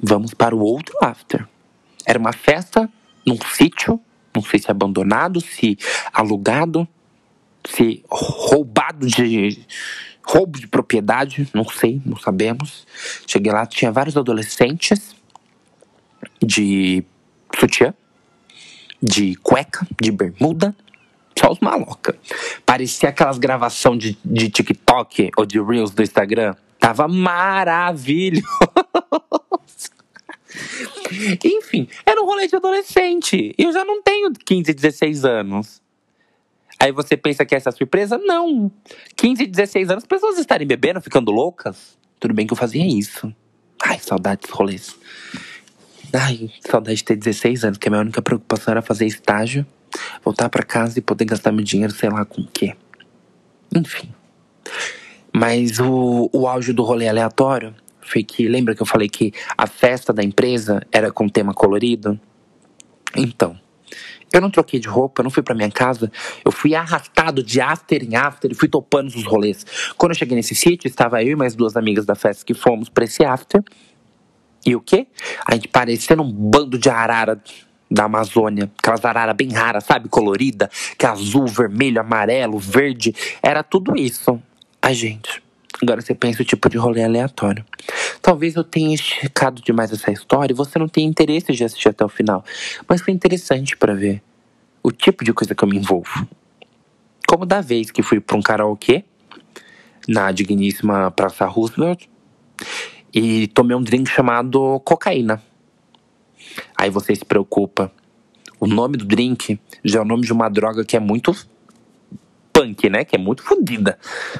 Vamos 0.00 0.34
para 0.34 0.54
o 0.54 0.60
outro 0.60 0.96
after. 1.02 1.46
Era 2.06 2.18
uma 2.18 2.32
festa 2.32 2.90
num 3.26 3.38
sítio, 3.54 4.00
não 4.34 4.42
sei 4.42 4.58
se 4.58 4.70
abandonado, 4.70 5.40
se 5.40 5.78
alugado, 6.12 6.86
se 7.64 8.04
roubado 8.10 9.06
de 9.06 9.64
roubo 10.24 10.58
de 10.58 10.66
propriedade, 10.66 11.48
não 11.54 11.64
sei, 11.64 12.00
não 12.04 12.16
sabemos. 12.16 12.86
Cheguei 13.26 13.52
lá, 13.52 13.66
tinha 13.66 13.92
vários 13.92 14.16
adolescentes 14.16 15.14
de 16.42 17.04
sutiã, 17.58 17.94
de 19.02 19.34
cueca, 19.36 19.86
de 20.00 20.12
bermuda, 20.12 20.74
só 21.38 21.50
os 21.50 21.60
maloca. 21.60 22.16
Parecia 22.64 23.08
aquelas 23.08 23.38
gravação 23.38 23.96
de, 23.96 24.16
de 24.24 24.48
TikTok 24.48 25.30
ou 25.36 25.44
de 25.44 25.60
Reels 25.60 25.90
do 25.90 26.02
Instagram. 26.02 26.54
Tava 26.78 27.08
maravilhoso. 27.08 28.46
Enfim, 31.44 31.88
era 32.04 32.22
um 32.22 32.26
rolê 32.26 32.46
de 32.46 32.56
adolescente. 32.56 33.54
Eu 33.56 33.72
já 33.72 33.84
não 33.84 34.02
tenho 34.02 34.32
15, 34.32 34.72
16 34.72 35.24
anos. 35.24 35.80
Aí 36.78 36.90
você 36.90 37.16
pensa 37.16 37.44
que 37.44 37.54
essa 37.54 37.68
é 37.68 37.72
surpresa? 37.72 38.18
Não. 38.18 38.70
15, 39.16 39.46
16 39.46 39.90
anos, 39.90 40.04
pessoas 40.04 40.38
estarem 40.38 40.66
bebendo, 40.66 41.00
ficando 41.00 41.30
loucas. 41.30 41.96
Tudo 42.18 42.34
bem 42.34 42.46
que 42.46 42.52
eu 42.52 42.56
fazia 42.56 42.84
isso. 42.84 43.32
Ai, 43.80 43.98
saudade 43.98 44.42
dos 44.42 44.50
rolês. 44.50 44.96
Ai, 46.12 46.50
saudade 46.60 46.96
de 46.96 47.04
ter 47.04 47.16
16 47.16 47.64
anos, 47.64 47.78
que 47.78 47.88
a 47.88 47.90
minha 47.90 48.02
única 48.02 48.20
preocupação 48.20 48.72
era 48.72 48.82
fazer 48.82 49.06
estágio, 49.06 49.66
voltar 50.22 50.48
para 50.48 50.62
casa 50.62 50.98
e 50.98 51.02
poder 51.02 51.24
gastar 51.24 51.52
meu 51.52 51.64
dinheiro, 51.64 51.92
sei 51.92 52.10
lá 52.10 52.24
com 52.24 52.42
o 52.42 52.46
quê. 52.46 52.74
Enfim. 53.74 54.12
Mas 55.32 55.80
o, 55.80 56.28
o 56.32 56.46
auge 56.46 56.72
do 56.74 56.82
rolê 56.82 57.08
aleatório 57.08 57.74
foi 58.02 58.22
que, 58.22 58.46
lembra 58.46 58.74
que 58.74 58.82
eu 58.82 58.86
falei 58.86 59.08
que 59.08 59.32
a 59.56 59.66
festa 59.66 60.12
da 60.12 60.22
empresa 60.22 60.82
era 60.92 61.10
com 61.10 61.26
tema 61.28 61.54
colorido? 61.54 62.20
Então, 63.16 63.58
eu 64.32 64.40
não 64.40 64.50
troquei 64.50 64.80
de 64.80 64.88
roupa, 64.88 65.22
não 65.22 65.30
fui 65.30 65.42
para 65.42 65.54
minha 65.54 65.70
casa, 65.70 66.12
eu 66.44 66.52
fui 66.52 66.74
arrastado 66.74 67.42
de 67.42 67.60
after 67.60 68.02
em 68.02 68.16
after 68.16 68.50
e 68.50 68.54
fui 68.54 68.68
topando 68.68 69.08
os 69.08 69.24
rolês. 69.24 69.64
Quando 69.96 70.12
eu 70.12 70.18
cheguei 70.18 70.36
nesse 70.36 70.54
sítio, 70.54 70.88
estava 70.88 71.22
eu 71.22 71.32
e 71.32 71.36
mais 71.36 71.54
duas 71.54 71.76
amigas 71.76 72.04
da 72.04 72.14
festa 72.14 72.44
que 72.44 72.54
fomos 72.54 72.88
para 72.88 73.04
esse 73.04 73.24
after. 73.24 73.62
E 74.64 74.76
o 74.76 74.80
quê? 74.80 75.06
A 75.46 75.54
gente 75.54 75.68
parecendo 75.68 76.22
um 76.22 76.30
bando 76.30 76.78
de 76.78 76.88
arara 76.88 77.40
da 77.90 78.04
Amazônia, 78.04 78.70
aquelas 78.78 79.04
araras 79.04 79.36
bem 79.36 79.52
raras, 79.52 79.84
sabe? 79.84 80.08
Colorida, 80.08 80.70
que 80.96 81.04
é 81.04 81.08
azul, 81.08 81.46
vermelho, 81.46 82.00
amarelo, 82.00 82.58
verde, 82.58 83.14
era 83.42 83.62
tudo 83.62 83.96
isso. 83.96 84.40
A 84.80 84.92
gente. 84.92 85.42
Agora 85.82 86.00
você 86.00 86.14
pensa 86.14 86.42
o 86.42 86.44
tipo 86.44 86.68
de 86.70 86.78
rolê 86.78 87.02
aleatório. 87.02 87.64
Talvez 88.20 88.54
eu 88.54 88.62
tenha 88.62 88.94
esticado 88.94 89.60
demais 89.60 89.92
essa 89.92 90.10
história 90.12 90.52
e 90.52 90.56
você 90.56 90.78
não 90.78 90.88
tenha 90.88 91.08
interesse 91.08 91.52
de 91.52 91.64
assistir 91.64 91.88
até 91.88 92.04
o 92.04 92.08
final. 92.08 92.44
Mas 92.88 93.00
foi 93.00 93.12
interessante 93.12 93.76
para 93.76 93.92
ver 93.94 94.22
o 94.82 94.92
tipo 94.92 95.24
de 95.24 95.32
coisa 95.32 95.54
que 95.54 95.62
eu 95.62 95.68
me 95.68 95.76
envolvo. 95.76 96.26
Como 97.26 97.44
da 97.44 97.60
vez 97.60 97.90
que 97.90 98.02
fui 98.02 98.20
pra 98.20 98.36
um 98.36 98.42
karaokê 98.42 99.04
na 100.08 100.30
digníssima 100.30 101.10
Praça 101.10 101.46
Roosevelt 101.46 102.06
e 103.12 103.46
tomei 103.48 103.76
um 103.76 103.82
drink 103.82 104.10
chamado 104.10 104.80
cocaína. 104.80 105.42
Aí 106.76 106.90
você 106.90 107.14
se 107.14 107.24
preocupa. 107.24 107.92
O 108.58 108.66
nome 108.66 108.96
do 108.96 109.04
drink 109.04 109.58
já 109.84 109.98
é 109.98 110.02
o 110.02 110.04
nome 110.04 110.24
de 110.24 110.32
uma 110.32 110.48
droga 110.48 110.84
que 110.84 110.96
é 110.96 111.00
muito 111.00 111.34
punk, 112.52 112.88
né? 112.88 113.04
Que 113.04 113.16
é 113.16 113.18
muito 113.18 113.42
fodida. 113.42 113.98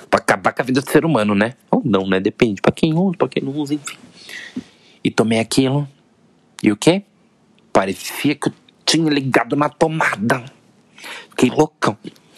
Pra 0.09 0.19
acabar 0.19 0.53
com 0.53 0.63
a 0.63 0.65
vida 0.65 0.81
do 0.81 0.91
ser 0.91 1.05
humano, 1.05 1.35
né? 1.35 1.55
Ou 1.71 1.83
não, 1.85 2.07
né? 2.07 2.21
Depende. 2.21 2.61
Pra 2.61 2.73
quem 2.73 2.95
usa, 2.95 3.17
pra 3.17 3.29
quem 3.29 3.43
não 3.43 3.53
usa, 3.53 3.75
enfim. 3.75 3.97
E 5.03 5.11
tomei 5.11 5.41
aquilo. 5.41 5.89
E 6.63 6.71
o 6.71 6.77
quê? 6.77 7.03
Parecia 7.73 8.35
que 8.35 8.49
eu 8.49 8.53
tinha 8.85 9.11
ligado 9.11 9.57
na 9.57 9.69
tomada. 9.69 10.45
Fiquei 11.31 11.51
loucão. 11.51 11.97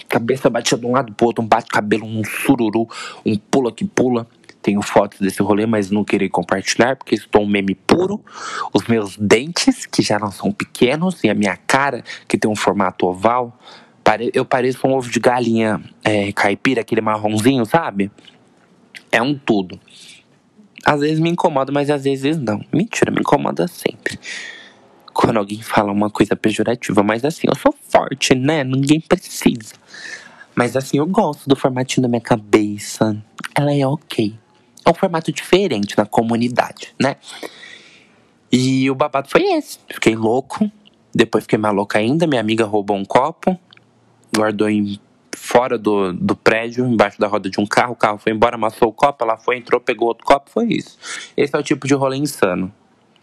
Cabeça 0.09 0.49
batia 0.49 0.79
de 0.79 0.87
um 0.87 0.93
lado 0.93 1.13
pro 1.13 1.27
outro, 1.27 1.43
um 1.43 1.47
bate-cabelo, 1.47 2.07
um 2.07 2.23
sururu, 2.25 2.89
um 3.27 3.37
pula 3.37 3.73
que 3.73 3.85
pula. 3.85 4.27
Tenho 4.65 4.81
fotos 4.81 5.21
desse 5.21 5.43
rolê, 5.43 5.67
mas 5.67 5.91
não 5.91 6.03
queria 6.03 6.31
compartilhar 6.31 6.97
porque 6.97 7.15
estou 7.15 7.43
um 7.43 7.47
meme 7.47 7.75
puro. 7.75 8.25
Os 8.73 8.87
meus 8.87 9.15
dentes, 9.19 9.85
que 9.85 10.01
já 10.01 10.19
não 10.19 10.31
são 10.31 10.51
pequenos, 10.51 11.23
e 11.23 11.29
a 11.29 11.35
minha 11.35 11.55
cara, 11.55 12.03
que 12.27 12.39
tem 12.39 12.51
um 12.51 12.57
formato 12.57 13.07
oval, 13.07 13.61
eu 14.33 14.43
pareço 14.43 14.87
um 14.87 14.95
ovo 14.95 15.11
de 15.11 15.21
galinha 15.21 15.83
é, 16.03 16.33
caipira, 16.33 16.81
aquele 16.81 17.03
marronzinho, 17.03 17.67
sabe? 17.67 18.11
É 19.13 19.21
um 19.21 19.35
tudo. 19.37 19.79
Às 20.83 21.01
vezes 21.01 21.21
me 21.21 21.29
incomoda, 21.29 21.71
mas 21.71 21.91
às 21.91 22.05
vezes 22.05 22.39
não. 22.39 22.65
Mentira, 22.73 23.11
me 23.11 23.21
incomoda 23.21 23.69
sempre. 23.69 24.19
Quando 25.13 25.37
alguém 25.37 25.61
fala 25.61 25.93
uma 25.93 26.09
coisa 26.09 26.35
pejorativa, 26.35 27.03
mas 27.03 27.23
assim, 27.23 27.47
eu 27.47 27.57
sou 27.57 27.75
forte, 27.91 28.35
né? 28.35 28.65
Ninguém 28.65 28.99
precisa. 28.99 29.75
Mas 30.55 30.75
assim, 30.75 30.97
eu 30.97 31.07
gosto 31.07 31.47
do 31.47 31.55
formatinho 31.55 32.01
da 32.01 32.09
minha 32.09 32.23
cabeça. 32.23 33.15
Ela 33.55 33.75
é 33.75 33.87
ok. 33.87 34.43
É 34.85 34.91
um 34.91 34.95
formato 34.95 35.33
diferente 35.33 35.97
na 35.97 36.07
comunidade, 36.07 36.95
né? 37.01 37.17
E 38.53 38.91
o 38.91 38.95
babado 38.95 39.29
foi 39.29 39.43
esse. 39.43 39.79
Fiquei 39.89 40.15
louco. 40.15 40.71
Depois 41.15 41.45
fiquei 41.45 41.59
maluca 41.59 41.99
ainda. 41.99 42.27
Minha 42.27 42.41
amiga 42.41 42.65
roubou 42.65 42.97
um 42.97 43.05
copo 43.05 43.59
guardou 44.35 44.69
em, 44.69 44.99
fora 45.37 45.79
do, 45.79 46.13
do 46.13 46.35
prédio, 46.35 46.85
embaixo 46.85 47.19
da 47.19 47.27
roda 47.27 47.49
de 47.49 47.61
um 47.61 47.67
carro. 47.67 47.93
O 47.93 47.97
carro 47.97 48.19
foi 48.19 48.33
embora, 48.33 48.57
amassou 48.57 48.89
o 48.89 48.93
copo, 48.93 49.25
ela 49.25 49.37
foi, 49.37 49.57
entrou, 49.57 49.81
pegou 49.81 50.09
outro 50.09 50.27
copo, 50.27 50.51
foi 50.51 50.67
isso. 50.67 50.99
Esse 51.37 51.55
é 51.55 51.59
o 51.59 51.63
tipo 51.63 51.87
de 51.87 51.95
rolê 51.95 52.17
insano. 52.17 52.73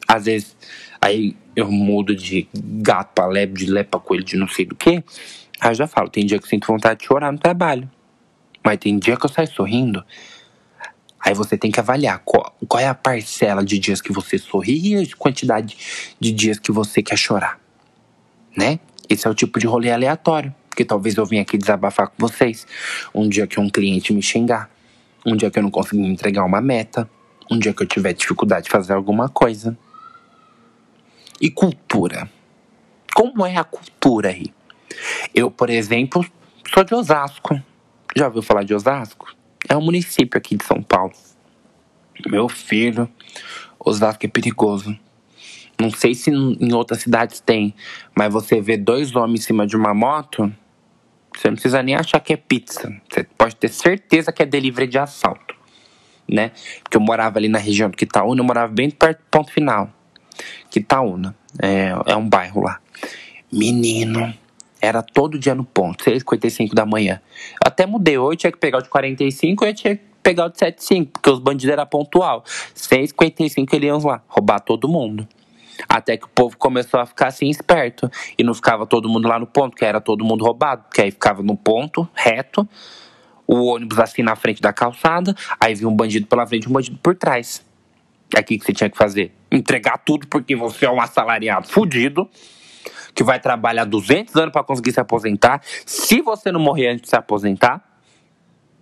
Às 0.08 0.26
vezes, 0.26 0.56
aí 1.02 1.36
eu 1.56 1.69
mudo 1.71 2.15
de 2.15 2.47
gato 2.54 3.13
pra 3.13 3.26
lebre, 3.28 3.65
de 3.65 3.71
lé 3.71 3.84
pra 3.84 4.00
coelho, 4.00 4.24
de 4.24 4.38
não 4.38 4.47
sei 4.47 4.65
do 4.65 4.76
que. 4.76 5.04
Aí 5.60 5.71
eu 5.71 5.76
já 5.76 5.88
falo, 5.88 6.10
tem 6.10 6.26
dia 6.26 6.39
que 6.39 6.45
eu 6.45 6.50
sinto 6.50 6.67
vontade 6.67 7.02
de 7.02 7.06
chorar 7.06 7.32
no 7.32 7.38
trabalho. 7.38 7.89
Mas 8.63 8.78
tem 8.78 8.97
dia 8.97 9.17
que 9.17 9.26
eu 9.26 9.30
saio 9.30 9.47
sorrindo. 9.47 10.04
Aí 11.23 11.34
você 11.34 11.57
tem 11.57 11.71
que 11.71 11.79
avaliar 11.79 12.19
qual, 12.25 12.55
qual 12.67 12.81
é 12.81 12.88
a 12.88 12.95
parcela 12.95 13.63
de 13.63 13.77
dias 13.77 14.01
que 14.01 14.12
você 14.12 14.38
sorri 14.38 14.95
e 14.95 15.03
a 15.03 15.15
quantidade 15.17 15.77
de 16.19 16.31
dias 16.31 16.60
que 16.60 16.71
você 16.71 17.01
quer 17.01 17.17
chorar. 17.17 17.60
Né? 18.57 18.79
Esse 19.07 19.27
é 19.27 19.29
o 19.29 19.36
tipo 19.36 19.60
de 19.60 19.67
rolê 19.67 19.91
aleatório 19.91 20.53
porque 20.71 20.86
talvez 20.86 21.17
eu 21.17 21.25
venha 21.25 21.41
aqui 21.41 21.57
desabafar 21.57 22.07
com 22.07 22.15
vocês. 22.17 22.65
Um 23.13 23.27
dia 23.27 23.45
que 23.45 23.60
um 23.60 23.69
cliente 23.69 24.13
me 24.13 24.21
xingar, 24.21 24.69
um 25.25 25.36
dia 25.36 25.51
que 25.51 25.60
eu 25.60 25.63
não 25.63 25.69
conseguir 25.69 26.05
entregar 26.05 26.45
uma 26.45 26.62
meta, 26.62 27.10
um 27.51 27.60
dia 27.60 27.73
que 27.73 27.84
eu 27.84 27.88
tiver 27.88 28.13
dificuldade 28.13 28.65
de 28.65 28.71
fazer 28.71 28.93
alguma 28.93 29.27
coisa. 29.27 29.77
E 31.41 31.51
cultura? 31.51 32.29
Como 33.13 33.45
é 33.45 33.57
a 33.57 33.65
cultura 33.65 34.29
aí? 34.29 34.53
Eu, 35.36 35.51
por 35.51 35.69
exemplo, 35.69 36.25
sou 36.73 36.86
de 36.86 36.95
Osasco. 36.95 37.62
Já 38.15 38.27
ouviu 38.27 38.41
falar 38.41 38.63
de 38.63 38.73
Osasco? 38.73 39.36
É 39.67 39.78
um 39.78 39.82
município 39.82 40.38
aqui 40.38 40.56
de 40.56 40.65
São 40.65 40.82
Paulo. 40.82 41.13
Meu 42.28 42.47
filho, 42.50 43.10
Osasco 43.80 44.26
é 44.26 44.30
perigoso. 44.30 44.97
Não 45.80 45.89
sei 45.89 46.13
se 46.13 46.30
em 46.30 46.74
outras 46.74 47.02
cidades 47.02 47.39
tem, 47.39 47.74
mas 48.15 48.32
você 48.32 48.62
vê 48.62 48.78
dois 48.78 49.15
homens 49.15 49.41
em 49.41 49.43
cima 49.43 49.65
de 49.65 49.76
uma 49.76 49.93
moto, 49.93 50.54
você 51.36 51.47
não 51.47 51.56
precisa 51.56 51.82
nem 51.82 51.95
achar 51.95 52.19
que 52.19 52.34
é 52.34 52.38
pizza. 52.38 52.95
Você 53.10 53.24
pode 53.24 53.56
ter 53.56 53.69
certeza 53.69 54.32
que 54.32 54.43
é 54.43 54.45
delivery 54.45 54.86
de 54.86 55.00
assalto, 55.00 55.56
né? 56.28 56.52
Porque 56.84 56.97
eu 56.97 57.02
morava 57.02 57.39
ali 57.39 57.47
na 57.47 57.58
região 57.58 57.89
do 57.89 57.97
Quitaúna, 57.97 58.41
eu 58.41 58.45
morava 58.45 58.71
bem 58.71 58.91
perto 58.91 59.19
do 59.19 59.26
ponto 59.32 59.52
final. 59.52 59.89
Quitaúna, 60.69 61.36
é, 61.60 61.93
é 62.06 62.15
um 62.15 62.28
bairro 62.28 62.62
lá. 62.62 62.80
Menino, 63.52 64.34
era 64.80 65.02
todo 65.02 65.39
dia 65.39 65.56
no 65.56 65.63
ponto, 65.63 66.04
6h55 66.04 66.74
da 66.74 66.86
manhã. 66.86 67.21
Eu 67.82 67.86
até 67.86 67.86
mudei, 67.88 68.17
hoje 68.17 68.38
tinha 68.38 68.52
que 68.52 68.60
pegar 68.60 68.78
o 68.78 68.82
de 68.84 68.89
45 68.89 69.65
e 69.65 69.70
eu 69.70 69.74
tinha 69.74 69.96
que 69.96 70.04
pegar 70.22 70.46
o 70.46 70.50
de 70.50 70.60
75, 70.60 71.13
porque 71.13 71.30
os 71.32 71.39
bandidos 71.39 71.74
eram 71.74 71.86
pontual. 71.88 72.44
6h55 72.76 73.74
eles 73.74 73.88
iam 73.88 73.98
lá, 73.98 74.22
roubar 74.28 74.60
todo 74.60 74.88
mundo. 74.88 75.28
Até 75.89 76.15
que 76.15 76.26
o 76.26 76.30
povo 76.30 76.56
começou 76.58 77.00
a 77.00 77.08
ficar 77.08 77.30
assim 77.30 77.50
esperto. 77.50 78.08
E 78.38 78.44
não 78.44 78.54
ficava 78.54 78.86
todo 78.86 79.10
mundo 79.10 79.28
lá 79.28 79.39
no 79.39 79.48
ponto, 79.48 79.76
que 79.76 79.84
era 79.84 80.00
todo 80.00 80.24
mundo 80.24 80.46
roubado. 80.46 80.84
Porque 80.84 81.02
aí 81.02 81.10
ficava 81.10 81.41
no 81.41 81.58
ponto, 81.58 82.08
reto. 82.13 82.70
o 83.48 83.65
ônibus 83.65 83.98
assim 83.98 84.22
na 84.22 84.36
frente 84.36 84.62
da 84.62 84.72
calçada, 84.72 85.36
aí 85.60 85.74
vinha 85.74 85.89
um 85.89 85.96
bandido 85.96 86.28
pela 86.28 86.46
frente 86.46 86.65
e 86.65 86.70
um 86.70 86.74
bandido 86.74 87.00
por 87.02 87.15
trás. 87.15 87.65
É 88.36 88.41
o 88.41 88.44
que 88.44 88.60
você 88.60 88.74
tinha 88.74 88.91
que 88.91 88.98
fazer? 88.98 89.34
Entregar 89.52 89.98
tudo 89.98 90.28
porque 90.28 90.56
você 90.56 90.86
é 90.86 90.91
um 90.91 91.02
assalariado 91.02 91.67
fudido, 91.67 92.30
que 93.13 93.24
vai 93.24 93.39
trabalhar 93.39 93.86
200 93.86 94.36
anos 94.36 94.52
para 94.52 94.63
conseguir 94.63 94.91
se 94.91 95.00
aposentar. 95.00 95.62
Se 95.86 96.21
você 96.21 96.52
não 96.52 96.60
morrer 96.60 96.89
antes 96.89 97.04
de 97.04 97.10
se 97.10 97.15
aposentar, 97.15 97.84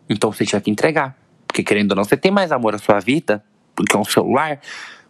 então 0.09 0.31
você 0.31 0.45
tinha 0.45 0.59
que 0.59 0.71
entregar. 0.71 1.15
Porque 1.45 1.63
querendo 1.63 1.91
ou 1.91 1.97
não, 1.97 2.03
você 2.03 2.17
tem 2.17 2.31
mais 2.31 2.51
amor 2.51 2.75
à 2.75 2.77
sua 2.77 2.99
vida 2.99 3.43
do 3.75 3.83
que 3.83 3.95
um 3.97 4.03
celular, 4.03 4.59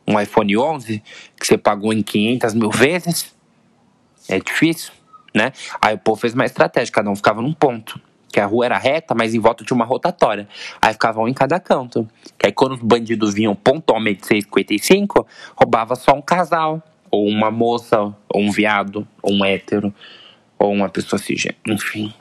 um 0.07 0.19
iPhone 0.19 0.57
11, 0.57 1.03
que 1.39 1.45
você 1.45 1.57
pagou 1.57 1.93
em 1.93 2.01
500 2.01 2.53
mil 2.53 2.69
vezes. 2.69 3.35
É 4.27 4.39
difícil, 4.39 4.91
né? 5.33 5.51
Aí 5.81 5.95
o 5.95 5.97
povo 5.97 6.19
fez 6.19 6.33
uma 6.33 6.45
estratégia, 6.45 6.93
cada 6.93 7.09
um 7.09 7.15
ficava 7.15 7.41
num 7.41 7.53
ponto. 7.53 7.99
Que 8.31 8.39
a 8.39 8.45
rua 8.45 8.65
era 8.65 8.77
reta, 8.77 9.15
mas 9.15 9.33
em 9.33 9.39
volta 9.39 9.63
tinha 9.63 9.75
uma 9.75 9.85
rotatória. 9.85 10.47
Aí 10.79 10.93
ficava 10.93 11.19
um 11.19 11.27
em 11.27 11.33
cada 11.33 11.59
canto. 11.59 12.07
Que 12.37 12.45
aí 12.45 12.51
quando 12.51 12.73
os 12.73 12.81
bandidos 12.81 13.33
vinham 13.33 13.55
pontualmente 13.55 14.21
6,55, 14.21 15.25
roubava 15.55 15.95
só 15.95 16.13
um 16.13 16.21
casal, 16.21 16.81
ou 17.11 17.27
uma 17.27 17.51
moça, 17.51 17.99
ou 17.99 18.41
um 18.41 18.51
viado, 18.51 19.07
ou 19.21 19.33
um 19.33 19.45
hétero, 19.45 19.93
ou 20.57 20.71
uma 20.71 20.89
pessoa 20.89 21.19
cisgênero, 21.19 21.59
enfim. 21.67 22.13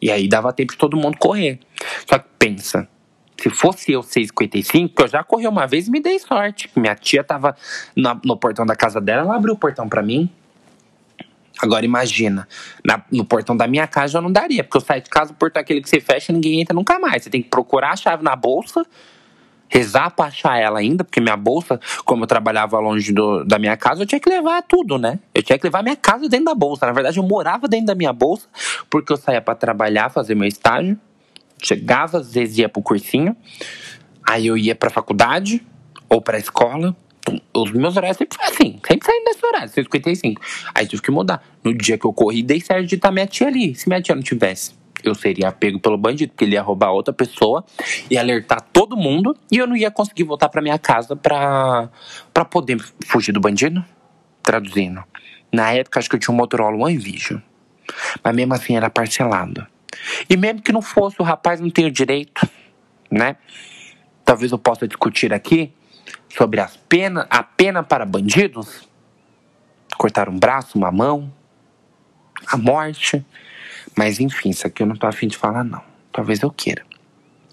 E 0.00 0.10
aí 0.10 0.28
dava 0.28 0.52
tempo 0.52 0.72
de 0.72 0.78
todo 0.78 0.96
mundo 0.96 1.16
correr. 1.18 1.58
Só 2.06 2.18
que 2.18 2.28
pensa, 2.38 2.88
se 3.40 3.50
fosse 3.50 3.92
eu 3.92 4.00
6,55, 4.00 4.92
eu 4.98 5.08
já 5.08 5.24
corri 5.24 5.46
uma 5.46 5.66
vez 5.66 5.88
e 5.88 5.90
me 5.90 6.00
dei 6.00 6.18
sorte. 6.18 6.70
Minha 6.76 6.94
tia 6.94 7.24
tava 7.24 7.56
na, 7.96 8.18
no 8.24 8.36
portão 8.36 8.64
da 8.64 8.76
casa 8.76 9.00
dela, 9.00 9.22
ela 9.22 9.36
abriu 9.36 9.54
o 9.54 9.58
portão 9.58 9.88
para 9.88 10.02
mim. 10.02 10.30
Agora 11.60 11.84
imagina, 11.84 12.48
na, 12.84 13.02
no 13.10 13.24
portão 13.24 13.56
da 13.56 13.66
minha 13.66 13.86
casa 13.86 14.18
eu 14.18 14.22
não 14.22 14.30
daria, 14.30 14.64
porque 14.64 14.76
eu 14.76 14.80
saio 14.80 15.02
de 15.02 15.08
casa, 15.08 15.32
o 15.32 15.34
portão 15.36 15.60
é 15.60 15.62
aquele 15.62 15.80
que 15.80 15.88
você 15.88 16.00
fecha 16.00 16.32
ninguém 16.32 16.60
entra 16.60 16.74
nunca 16.74 16.98
mais. 16.98 17.22
Você 17.22 17.30
tem 17.30 17.42
que 17.42 17.48
procurar 17.48 17.92
a 17.92 17.96
chave 17.96 18.24
na 18.24 18.34
bolsa, 18.34 18.84
rezar 19.74 20.10
pra 20.10 20.26
achar 20.26 20.56
ela 20.56 20.78
ainda, 20.78 21.02
porque 21.02 21.20
minha 21.20 21.36
bolsa, 21.36 21.80
como 22.04 22.22
eu 22.22 22.28
trabalhava 22.28 22.78
longe 22.78 23.12
do, 23.12 23.44
da 23.44 23.58
minha 23.58 23.76
casa, 23.76 24.02
eu 24.02 24.06
tinha 24.06 24.20
que 24.20 24.30
levar 24.30 24.62
tudo, 24.62 24.96
né? 24.98 25.18
Eu 25.34 25.42
tinha 25.42 25.58
que 25.58 25.66
levar 25.66 25.82
minha 25.82 25.96
casa 25.96 26.28
dentro 26.28 26.44
da 26.44 26.54
bolsa. 26.54 26.86
Na 26.86 26.92
verdade, 26.92 27.18
eu 27.18 27.24
morava 27.24 27.66
dentro 27.66 27.86
da 27.86 27.94
minha 27.96 28.12
bolsa, 28.12 28.46
porque 28.88 29.12
eu 29.12 29.16
saía 29.16 29.40
para 29.40 29.56
trabalhar, 29.56 30.10
fazer 30.10 30.36
meu 30.36 30.46
estágio, 30.46 30.96
chegava, 31.60 32.18
às 32.18 32.32
vezes 32.32 32.58
ia 32.58 32.68
pro 32.68 32.80
cursinho, 32.80 33.36
aí 34.22 34.46
eu 34.46 34.56
ia 34.56 34.76
pra 34.76 34.90
faculdade 34.90 35.60
ou 36.08 36.22
pra 36.22 36.38
escola, 36.38 36.94
os 37.52 37.72
meus 37.72 37.96
horários 37.96 38.18
sempre 38.18 38.36
foi 38.36 38.46
assim, 38.46 38.78
sempre 38.86 39.06
saindo 39.06 39.24
desse 39.24 39.44
horário, 39.44 39.68
155. 39.70 40.40
Aí 40.72 40.86
tive 40.86 41.02
que 41.02 41.10
mudar. 41.10 41.42
No 41.64 41.74
dia 41.74 41.98
que 41.98 42.04
eu 42.04 42.12
corri, 42.12 42.44
dei 42.44 42.60
certo 42.60 42.86
de 42.86 42.94
estar 42.94 43.10
minha 43.10 43.26
tia 43.26 43.48
ali. 43.48 43.74
Se 43.74 43.88
minha 43.88 44.00
tia 44.00 44.14
não 44.14 44.22
tivesse, 44.22 44.72
eu 45.08 45.14
seria 45.14 45.50
pego 45.52 45.78
pelo 45.78 45.96
bandido, 45.96 46.32
porque 46.32 46.44
ele 46.44 46.54
ia 46.54 46.62
roubar 46.62 46.90
outra 46.90 47.12
pessoa 47.12 47.64
e 48.10 48.16
alertar 48.16 48.60
todo 48.72 48.96
mundo 48.96 49.36
e 49.50 49.58
eu 49.58 49.66
não 49.66 49.76
ia 49.76 49.90
conseguir 49.90 50.24
voltar 50.24 50.48
para 50.48 50.62
minha 50.62 50.78
casa 50.78 51.14
pra, 51.16 51.88
pra 52.32 52.44
poder 52.44 52.78
fugir 53.06 53.32
do 53.32 53.40
bandido. 53.40 53.84
Traduzindo. 54.42 55.02
Na 55.50 55.72
época, 55.72 55.98
acho 55.98 56.10
que 56.10 56.16
eu 56.16 56.20
tinha 56.20 56.34
um 56.34 56.36
Motorola 56.36 56.76
One 56.76 56.98
Vision. 56.98 57.40
Mas 58.22 58.34
mesmo 58.34 58.54
assim 58.54 58.76
era 58.76 58.90
parcelado. 58.90 59.66
E 60.28 60.36
mesmo 60.36 60.60
que 60.60 60.72
não 60.72 60.82
fosse, 60.82 61.16
o 61.20 61.24
rapaz 61.24 61.60
não 61.60 61.70
tem 61.70 61.86
o 61.86 61.90
direito, 61.90 62.46
né? 63.10 63.36
Talvez 64.24 64.52
eu 64.52 64.58
possa 64.58 64.86
discutir 64.86 65.32
aqui 65.32 65.72
sobre 66.36 66.60
as 66.60 66.76
pena, 66.76 67.26
a 67.30 67.42
pena 67.42 67.82
para 67.82 68.04
bandidos, 68.04 68.88
cortar 69.96 70.28
um 70.28 70.38
braço, 70.38 70.76
uma 70.76 70.90
mão, 70.90 71.32
a 72.46 72.56
morte. 72.56 73.24
Mas 73.96 74.20
enfim, 74.20 74.50
isso 74.50 74.66
aqui 74.66 74.82
eu 74.82 74.86
não 74.86 74.96
tô 74.96 75.06
afim 75.06 75.28
de 75.28 75.36
falar, 75.36 75.64
não. 75.64 75.82
Talvez 76.12 76.40
eu 76.42 76.50
queira. 76.50 76.84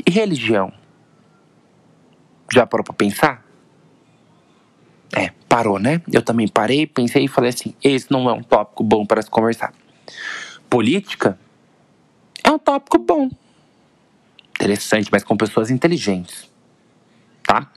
E 0.05 0.11
religião? 0.11 0.71
Já 2.51 2.65
parou 2.65 2.83
pra 2.83 2.93
pensar? 2.93 3.45
É, 5.15 5.31
parou, 5.47 5.79
né? 5.79 6.01
Eu 6.11 6.21
também 6.21 6.47
parei, 6.47 6.87
pensei 6.87 7.25
e 7.25 7.27
falei 7.27 7.49
assim: 7.49 7.73
esse 7.83 8.11
não 8.11 8.29
é 8.29 8.33
um 8.33 8.43
tópico 8.43 8.83
bom 8.83 9.05
para 9.05 9.21
se 9.21 9.29
conversar. 9.29 9.73
Política 10.69 11.37
é 12.43 12.49
um 12.49 12.59
tópico 12.59 12.97
bom. 12.97 13.29
Interessante, 14.55 15.09
mas 15.11 15.23
com 15.23 15.35
pessoas 15.35 15.69
inteligentes. 15.69 16.49
Tá? 17.43 17.71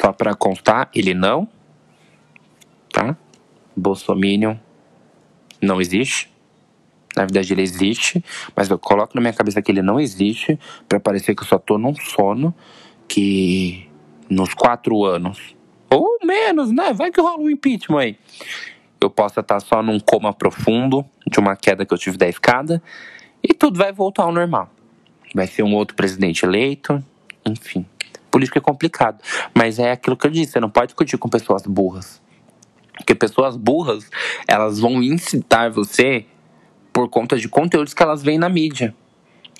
Só 0.00 0.12
para 0.12 0.34
constar, 0.34 0.90
ele 0.94 1.14
não. 1.14 1.48
Tá? 2.92 3.16
Bolsominion 3.76 4.56
não 5.60 5.80
existe. 5.80 6.29
Na 7.16 7.24
verdade, 7.24 7.52
ele 7.52 7.62
existe, 7.62 8.24
mas 8.54 8.68
eu 8.70 8.78
coloco 8.78 9.14
na 9.14 9.20
minha 9.20 9.32
cabeça 9.32 9.60
que 9.60 9.70
ele 9.70 9.82
não 9.82 9.98
existe 9.98 10.58
para 10.88 11.00
parecer 11.00 11.34
que 11.34 11.42
eu 11.42 11.46
só 11.46 11.58
tô 11.58 11.76
num 11.76 11.94
sono 11.94 12.54
que 13.08 13.88
nos 14.28 14.54
quatro 14.54 15.04
anos, 15.04 15.56
ou 15.90 16.18
menos, 16.24 16.70
né? 16.70 16.92
Vai 16.92 17.10
que 17.10 17.20
rola 17.20 17.38
um 17.38 17.50
impeachment 17.50 17.98
aí. 17.98 18.18
Eu 19.00 19.10
possa 19.10 19.40
estar 19.40 19.58
só 19.60 19.82
num 19.82 19.98
coma 19.98 20.32
profundo 20.32 21.04
de 21.26 21.40
uma 21.40 21.56
queda 21.56 21.84
que 21.84 21.92
eu 21.92 21.98
tive 21.98 22.16
da 22.16 22.28
escada 22.28 22.80
e 23.42 23.52
tudo 23.52 23.78
vai 23.78 23.92
voltar 23.92 24.22
ao 24.22 24.32
normal. 24.32 24.70
Vai 25.34 25.46
ser 25.46 25.62
um 25.62 25.74
outro 25.74 25.96
presidente 25.96 26.44
eleito, 26.44 27.02
enfim. 27.44 27.84
Política 28.30 28.58
é 28.58 28.62
complicado. 28.62 29.20
Mas 29.54 29.78
é 29.78 29.92
aquilo 29.92 30.16
que 30.16 30.26
eu 30.26 30.30
disse, 30.30 30.52
você 30.52 30.60
não 30.60 30.70
pode 30.70 30.88
discutir 30.88 31.18
com 31.18 31.28
pessoas 31.28 31.62
burras. 31.62 32.22
Porque 32.96 33.14
pessoas 33.14 33.56
burras, 33.56 34.08
elas 34.46 34.78
vão 34.78 35.02
incitar 35.02 35.70
você 35.70 36.26
por 36.92 37.08
conta 37.08 37.36
de 37.36 37.48
conteúdos 37.48 37.94
que 37.94 38.02
elas 38.02 38.22
veem 38.22 38.38
na 38.38 38.48
mídia. 38.48 38.94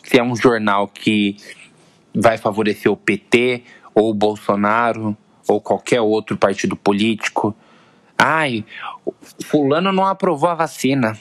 Se 0.03 0.19
é 0.19 0.23
um 0.23 0.35
jornal 0.35 0.89
que 0.89 1.37
vai 2.15 2.39
favorecer 2.39 2.91
o 2.91 2.97
PT, 2.97 3.63
ou 3.95 4.11
o 4.11 4.15
Bolsonaro, 4.15 5.17
ou 5.49 5.61
qualquer 5.61 6.01
outro 6.01 6.37
partido 6.37 6.77
político. 6.77 7.55
Ai, 8.17 8.65
fulano 9.45 9.93
não 9.93 10.07
aprovou 10.07 10.49
a 10.49 10.55
vacina. 10.55 11.19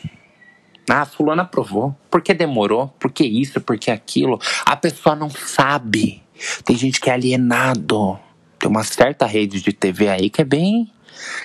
Ah, 0.89 1.06
fulano 1.06 1.43
aprovou. 1.43 1.95
Por 2.10 2.22
que 2.22 2.34
demorou? 2.34 2.88
Por 3.00 3.12
que 3.12 3.24
isso? 3.24 3.62
Por 3.62 3.78
que 3.78 3.91
aquilo? 3.91 4.39
A 4.65 4.76
pessoa 4.76 5.15
não 5.15 5.30
sabe. 5.30 6.24
Tem 6.63 6.76
gente 6.76 7.00
que 7.00 7.10
é 7.10 7.13
alienado. 7.13 8.19
Tem 8.58 8.69
uma 8.69 8.84
certa 8.84 9.26
rede 9.26 9.62
de 9.62 9.72
TV 9.72 10.10
aí 10.10 10.30
que 10.30 10.41
é 10.41 10.45
bem, 10.45 10.91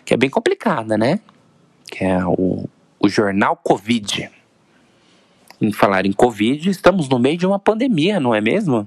que 0.05 0.14
é 0.14 0.16
bem 0.16 0.31
complicada, 0.31 0.96
né? 0.96 1.20
Que 1.87 2.05
é 2.05 2.24
o, 2.24 2.68
o 2.98 3.09
jornal 3.09 3.57
Covid. 3.57 4.31
Em 5.64 5.72
falar 5.72 6.05
em 6.05 6.12
Covid, 6.12 6.68
estamos 6.68 7.09
no 7.09 7.18
meio 7.18 7.38
de 7.38 7.46
uma 7.46 7.59
pandemia, 7.59 8.20
não 8.20 8.35
é 8.35 8.40
mesmo? 8.40 8.87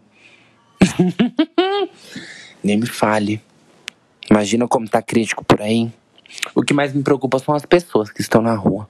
Nem 2.63 2.77
me 2.77 2.85
fale. 2.85 3.41
Imagina 4.29 4.67
como 4.67 4.87
tá 4.87 5.01
crítico 5.01 5.43
por 5.43 5.59
aí. 5.59 5.91
O 6.53 6.61
que 6.61 6.75
mais 6.75 6.93
me 6.93 7.01
preocupa 7.01 7.39
são 7.39 7.55
as 7.55 7.65
pessoas 7.65 8.11
que 8.11 8.21
estão 8.21 8.43
na 8.43 8.53
rua. 8.53 8.87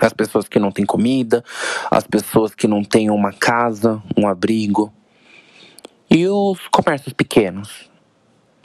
As 0.00 0.12
pessoas 0.12 0.48
que 0.48 0.58
não 0.58 0.72
têm 0.72 0.84
comida, 0.84 1.44
as 1.92 2.02
pessoas 2.02 2.56
que 2.56 2.66
não 2.66 2.82
têm 2.82 3.08
uma 3.08 3.32
casa, 3.32 4.02
um 4.16 4.26
abrigo, 4.26 4.92
e 6.10 6.26
os 6.26 6.58
comércios 6.72 7.12
pequenos? 7.12 7.88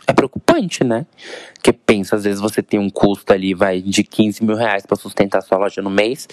É 0.07 0.13
preocupante, 0.13 0.83
né? 0.83 1.05
Porque 1.53 1.73
pensa, 1.73 2.15
às 2.15 2.23
vezes 2.23 2.39
você 2.39 2.61
tem 2.61 2.79
um 2.79 2.89
custo 2.89 3.33
ali, 3.33 3.53
vai 3.53 3.81
de 3.81 4.03
15 4.03 4.43
mil 4.43 4.55
reais 4.55 4.85
para 4.85 4.95
sustentar 4.95 5.41
sua 5.41 5.57
loja 5.57 5.81
no 5.81 5.89
mês 5.89 6.27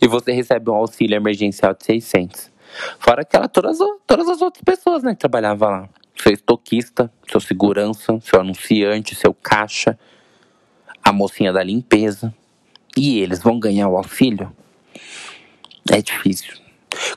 e 0.00 0.08
você 0.08 0.32
recebe 0.32 0.70
um 0.70 0.74
auxílio 0.74 1.16
emergencial 1.16 1.74
de 1.74 1.84
600. 1.84 2.50
Fora 2.98 3.22
aquela, 3.22 3.48
todas, 3.48 3.78
todas 4.06 4.28
as 4.28 4.40
outras 4.40 4.62
pessoas, 4.62 5.02
né, 5.02 5.12
que 5.12 5.20
trabalhavam 5.20 5.68
lá. 5.68 5.88
Seu 6.16 6.32
estoquista, 6.32 7.10
seu 7.30 7.40
segurança, 7.40 8.18
seu 8.20 8.40
anunciante, 8.40 9.14
seu 9.14 9.32
caixa, 9.34 9.98
a 11.02 11.12
mocinha 11.12 11.52
da 11.52 11.62
limpeza. 11.62 12.34
E 12.96 13.20
eles 13.20 13.42
vão 13.42 13.58
ganhar 13.58 13.88
o 13.88 13.96
auxílio? 13.96 14.52
É 15.90 16.02
difícil. 16.02 16.54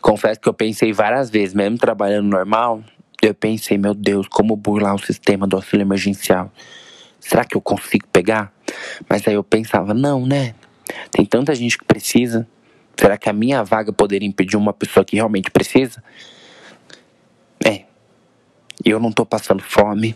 Confesso 0.02 0.40
que 0.40 0.48
eu 0.48 0.54
pensei 0.54 0.94
várias 0.94 1.30
vezes, 1.30 1.54
mesmo 1.54 1.78
trabalhando 1.78 2.28
normal, 2.28 2.84
eu 3.22 3.34
pensei, 3.34 3.78
meu 3.78 3.94
Deus, 3.94 4.28
como 4.28 4.56
burlar 4.56 4.96
o 4.96 5.00
sistema 5.00 5.46
do 5.46 5.56
auxílio 5.56 5.84
emergencial? 5.84 6.52
Será 7.20 7.46
que 7.46 7.56
eu 7.56 7.62
consigo 7.62 8.08
pegar? 8.12 8.52
Mas 9.08 9.28
aí 9.28 9.36
eu 9.36 9.44
pensava, 9.44 9.94
não, 9.94 10.26
né? 10.26 10.56
Tem 11.12 11.26
tanta 11.26 11.54
gente 11.54 11.78
que 11.78 11.86
precisa. 11.86 12.48
Será 12.98 13.18
que 13.18 13.30
a 13.30 13.34
minha 13.34 13.64
vaga 13.64 13.94
poderia 13.94 14.28
impedir 14.28 14.58
uma 14.58 14.74
pessoa 14.74 15.06
que 15.06 15.16
realmente 15.16 15.52
precisa? 15.52 16.04
É. 17.64 17.86
Eu 18.84 19.00
não 19.00 19.12
tô 19.12 19.26
passando 19.26 19.62
fome. 19.62 20.16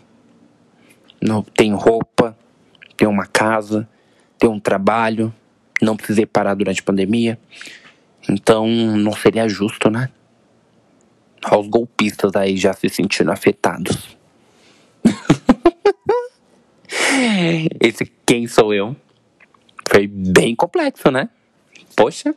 Não 1.22 1.44
tenho 1.44 1.76
roupa, 1.76 2.36
tenho 2.98 3.12
uma 3.12 3.26
casa, 3.26 3.88
tenho 4.38 4.54
um 4.54 4.60
trabalho, 4.60 5.34
não 5.82 5.96
precisei 5.96 6.26
parar 6.26 6.56
durante 6.56 6.82
a 6.82 6.84
pandemia. 6.84 7.40
Então 8.30 8.68
não 8.68 9.14
seria 9.14 9.48
justo, 9.48 9.90
né? 9.90 10.10
Olha 11.52 11.60
os 11.60 11.68
golpistas 11.68 12.36
aí 12.36 12.58
já 12.58 12.74
se 12.74 12.90
sentindo 12.90 13.32
afetados. 13.32 14.18
Esse 17.80 18.06
quem 18.26 18.48
sou 18.48 18.74
eu 18.74 18.96
foi 19.88 20.08
bem 20.08 20.56
complexo, 20.56 21.12
né? 21.12 21.30
Poxa. 21.96 22.34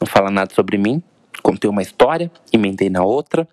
Não 0.00 0.06
fala 0.06 0.30
nada 0.30 0.54
sobre 0.54 0.78
mim. 0.78 1.02
Contei 1.42 1.68
uma 1.68 1.82
história, 1.82 2.30
emendei 2.52 2.88
na 2.88 3.04
outra. 3.04 3.46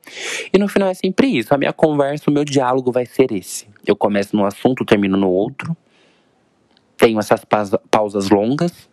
E 0.54 0.58
no 0.58 0.68
final 0.68 0.90
é 0.90 0.94
sempre 0.94 1.28
isso. 1.28 1.54
A 1.54 1.58
minha 1.58 1.74
conversa, 1.74 2.30
o 2.30 2.34
meu 2.34 2.46
diálogo 2.46 2.92
vai 2.92 3.06
ser 3.06 3.32
esse. 3.32 3.68
Eu 3.86 3.96
começo 3.96 4.36
no 4.36 4.46
assunto, 4.46 4.86
termino 4.86 5.18
no 5.18 5.30
outro. 5.30 5.76
Tenho 6.96 7.20
essas 7.20 7.44
pausas 7.92 8.30
longas. 8.30 8.90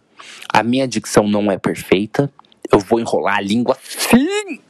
A 0.52 0.62
minha 0.62 0.88
dicção 0.88 1.28
não 1.28 1.50
é 1.50 1.58
perfeita. 1.58 2.32
Eu 2.72 2.78
vou 2.78 3.00
enrolar 3.00 3.36
a 3.36 3.40
língua 3.40 3.76
sim! 3.82 4.60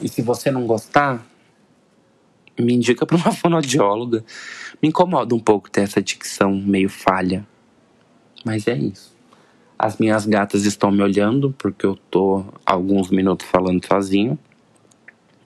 E 0.00 0.08
se 0.08 0.22
você 0.22 0.50
não 0.50 0.66
gostar, 0.66 1.26
me 2.58 2.74
indica 2.74 3.06
para 3.06 3.16
uma 3.16 3.32
fonoaudióloga. 3.32 4.24
Me 4.82 4.88
incomoda 4.88 5.34
um 5.34 5.40
pouco 5.40 5.70
ter 5.70 5.82
essa 5.82 6.02
dicção 6.02 6.54
meio 6.54 6.88
falha. 6.88 7.46
Mas 8.44 8.66
é 8.66 8.76
isso. 8.76 9.14
As 9.78 9.98
minhas 9.98 10.24
gatas 10.26 10.64
estão 10.64 10.90
me 10.90 11.02
olhando 11.02 11.54
porque 11.58 11.84
eu 11.84 11.96
tô 12.10 12.44
alguns 12.64 13.10
minutos 13.10 13.46
falando 13.46 13.84
sozinho. 13.86 14.38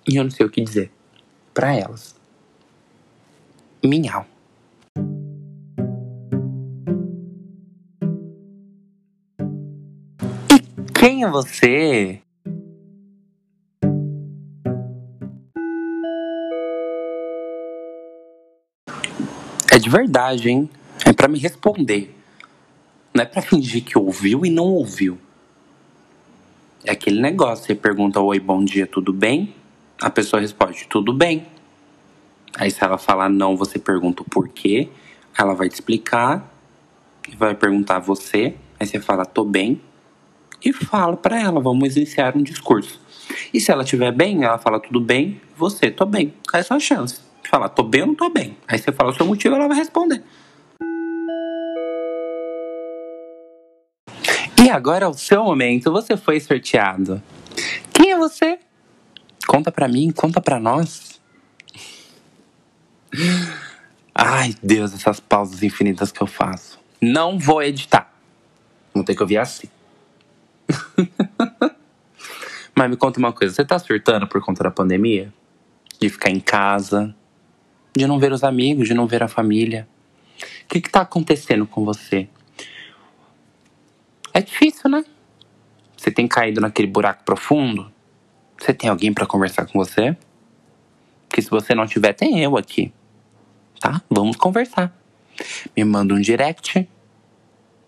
E 0.08 0.16
eu 0.16 0.24
não 0.24 0.30
sei 0.30 0.46
o 0.46 0.50
que 0.50 0.62
dizer 0.62 0.90
para 1.52 1.74
elas. 1.74 2.14
Minhau. 3.82 4.26
E 10.52 10.92
quem 10.94 11.24
é 11.24 11.30
você? 11.30 12.20
De 19.90 19.96
verdade, 19.96 20.48
hein? 20.48 20.70
É 21.04 21.12
para 21.12 21.26
me 21.26 21.36
responder. 21.36 22.16
Não 23.12 23.24
é 23.24 23.26
para 23.26 23.42
fingir 23.42 23.82
que 23.82 23.98
ouviu 23.98 24.46
e 24.46 24.50
não 24.50 24.66
ouviu. 24.66 25.18
É 26.84 26.92
aquele 26.92 27.20
negócio, 27.20 27.66
você 27.66 27.74
pergunta 27.74 28.20
oi, 28.20 28.38
bom 28.38 28.64
dia, 28.64 28.86
tudo 28.86 29.12
bem? 29.12 29.52
A 30.00 30.08
pessoa 30.08 30.40
responde 30.40 30.86
tudo 30.88 31.12
bem. 31.12 31.44
Aí 32.56 32.70
se 32.70 32.84
ela 32.84 32.98
falar 32.98 33.28
não, 33.28 33.56
você 33.56 33.80
pergunta 33.80 34.22
o 34.22 34.24
porquê, 34.24 34.88
ela 35.36 35.54
vai 35.54 35.68
te 35.68 35.74
explicar 35.74 36.48
e 37.28 37.34
vai 37.34 37.56
perguntar 37.56 37.96
a 37.96 38.00
você, 38.00 38.54
aí 38.78 38.86
você 38.86 39.00
fala 39.00 39.26
tô 39.26 39.44
bem 39.44 39.80
e 40.64 40.72
fala 40.72 41.16
para 41.16 41.40
ela, 41.40 41.60
vamos 41.60 41.96
iniciar 41.96 42.36
um 42.36 42.42
discurso. 42.44 43.00
E 43.52 43.60
se 43.60 43.72
ela 43.72 43.82
estiver 43.82 44.12
bem, 44.12 44.44
ela 44.44 44.58
fala 44.58 44.78
tudo 44.78 45.00
bem, 45.00 45.40
você 45.56 45.90
tô 45.90 46.06
bem. 46.06 46.32
Essa 46.54 46.74
é 46.74 46.76
a 46.76 46.80
chance. 46.80 47.29
Falar 47.50 47.68
tô 47.70 47.82
bem 47.82 48.02
ou 48.02 48.06
não 48.06 48.14
tô 48.14 48.30
bem. 48.30 48.56
Aí 48.68 48.78
você 48.78 48.92
fala 48.92 49.10
o 49.10 49.12
seu 49.12 49.26
motivo, 49.26 49.56
ela 49.56 49.66
vai 49.66 49.76
responder. 49.76 50.22
E 54.62 54.70
agora 54.70 55.06
é 55.06 55.08
o 55.08 55.14
seu 55.14 55.42
momento, 55.42 55.90
você 55.90 56.16
foi 56.16 56.38
sorteado. 56.38 57.20
Quem 57.92 58.12
é 58.12 58.16
você? 58.16 58.60
Conta 59.48 59.72
pra 59.72 59.88
mim, 59.88 60.12
conta 60.12 60.40
pra 60.40 60.60
nós. 60.60 61.20
Ai, 64.14 64.54
Deus, 64.62 64.94
essas 64.94 65.18
pausas 65.18 65.64
infinitas 65.64 66.12
que 66.12 66.22
eu 66.22 66.28
faço. 66.28 66.78
Não 67.02 67.36
vou 67.36 67.60
editar. 67.64 68.14
Vou 68.94 69.02
ter 69.02 69.16
que 69.16 69.22
ouvir 69.22 69.38
assim. 69.38 69.68
Mas 72.76 72.88
me 72.88 72.96
conta 72.96 73.18
uma 73.18 73.32
coisa, 73.32 73.52
você 73.52 73.64
tá 73.64 73.76
surtando 73.76 74.28
por 74.28 74.40
conta 74.40 74.62
da 74.62 74.70
pandemia? 74.70 75.34
De 75.98 76.08
ficar 76.08 76.30
em 76.30 76.38
casa, 76.38 77.12
de 77.96 78.06
não 78.06 78.18
ver 78.18 78.32
os 78.32 78.44
amigos, 78.44 78.88
de 78.88 78.94
não 78.94 79.06
ver 79.06 79.22
a 79.22 79.28
família. 79.28 79.88
O 80.64 80.68
que, 80.68 80.80
que 80.80 80.90
tá 80.90 81.00
acontecendo 81.00 81.66
com 81.66 81.84
você? 81.84 82.28
É 84.32 84.40
difícil, 84.40 84.88
né? 84.88 85.04
Você 85.96 86.10
tem 86.10 86.26
caído 86.26 86.60
naquele 86.60 86.88
buraco 86.88 87.24
profundo? 87.24 87.92
Você 88.58 88.72
tem 88.72 88.88
alguém 88.88 89.12
para 89.12 89.26
conversar 89.26 89.66
com 89.66 89.78
você? 89.78 90.16
Porque 91.28 91.42
se 91.42 91.50
você 91.50 91.74
não 91.74 91.86
tiver, 91.86 92.12
tem 92.12 92.42
eu 92.42 92.56
aqui. 92.56 92.92
Tá? 93.78 94.02
Vamos 94.08 94.36
conversar. 94.36 94.94
Me 95.76 95.84
manda 95.84 96.14
um 96.14 96.20
direct, 96.20 96.88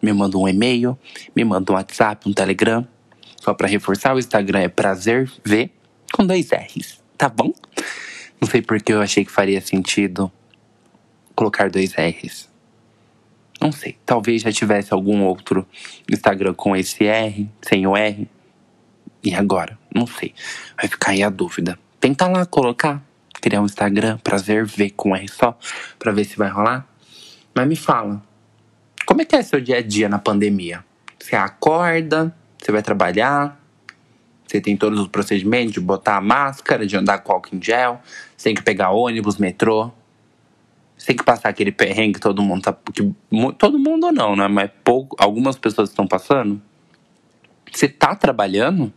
me 0.00 0.12
manda 0.12 0.38
um 0.38 0.48
e-mail, 0.48 0.98
me 1.34 1.44
manda 1.44 1.72
um 1.72 1.74
WhatsApp, 1.74 2.28
um 2.28 2.32
Telegram. 2.32 2.86
Só 3.40 3.52
para 3.54 3.68
reforçar, 3.68 4.14
o 4.14 4.18
Instagram 4.18 4.60
é 4.60 4.68
prazer 4.68 5.30
ver 5.44 5.70
com 6.12 6.26
dois 6.26 6.50
R's, 6.50 7.00
tá 7.16 7.28
bom? 7.28 7.52
Não 8.42 8.48
sei 8.48 8.60
porque 8.60 8.92
eu 8.92 9.00
achei 9.00 9.24
que 9.24 9.30
faria 9.30 9.60
sentido 9.60 10.28
colocar 11.32 11.70
dois 11.70 11.92
R's. 11.92 12.50
Não 13.60 13.70
sei. 13.70 13.96
Talvez 14.04 14.42
já 14.42 14.50
tivesse 14.50 14.92
algum 14.92 15.22
outro 15.22 15.64
Instagram 16.10 16.52
com 16.52 16.74
esse 16.74 17.04
R, 17.06 17.48
sem 17.62 17.86
o 17.86 17.96
R. 17.96 18.28
E 19.22 19.32
agora? 19.32 19.78
Não 19.94 20.08
sei. 20.08 20.34
Vai 20.76 20.88
ficar 20.88 21.12
aí 21.12 21.22
a 21.22 21.30
dúvida. 21.30 21.78
Tenta 22.00 22.26
lá 22.26 22.44
colocar. 22.44 23.00
Criar 23.40 23.60
um 23.60 23.66
Instagram, 23.66 24.18
prazer 24.18 24.66
ver 24.66 24.90
com 24.90 25.14
R 25.14 25.28
só, 25.28 25.56
pra 25.96 26.10
ver 26.10 26.24
se 26.24 26.36
vai 26.36 26.48
rolar. 26.48 26.84
Mas 27.54 27.68
me 27.68 27.76
fala. 27.76 28.20
Como 29.06 29.22
é 29.22 29.24
que 29.24 29.36
é 29.36 29.42
seu 29.44 29.60
dia 29.60 29.78
a 29.78 29.82
dia 29.82 30.08
na 30.08 30.18
pandemia? 30.18 30.84
Você 31.16 31.36
acorda, 31.36 32.34
você 32.58 32.72
vai 32.72 32.82
trabalhar, 32.82 33.61
você 34.52 34.60
tem 34.60 34.76
todos 34.76 35.00
os 35.00 35.08
procedimentos 35.08 35.72
de 35.72 35.80
botar 35.80 36.18
a 36.18 36.20
máscara, 36.20 36.86
de 36.86 36.94
andar 36.94 37.20
com 37.20 37.32
álcool 37.32 37.56
em 37.56 37.62
gel, 37.62 38.02
você 38.36 38.50
tem 38.50 38.54
que 38.54 38.62
pegar 38.62 38.90
ônibus, 38.90 39.38
metrô. 39.38 39.90
Você 40.94 41.06
tem 41.06 41.16
que 41.16 41.24
passar 41.24 41.48
aquele 41.48 41.72
perrengue 41.72 42.14
que 42.14 42.20
todo 42.20 42.42
mundo 42.42 42.60
tá. 42.60 42.76
Que, 42.92 43.14
todo 43.58 43.78
mundo 43.78 44.12
não, 44.12 44.36
né? 44.36 44.46
Mas 44.48 44.70
pouco, 44.84 45.16
algumas 45.18 45.56
pessoas 45.56 45.88
estão 45.88 46.06
passando. 46.06 46.60
Você 47.72 47.88
tá 47.88 48.14
trabalhando? 48.14 48.92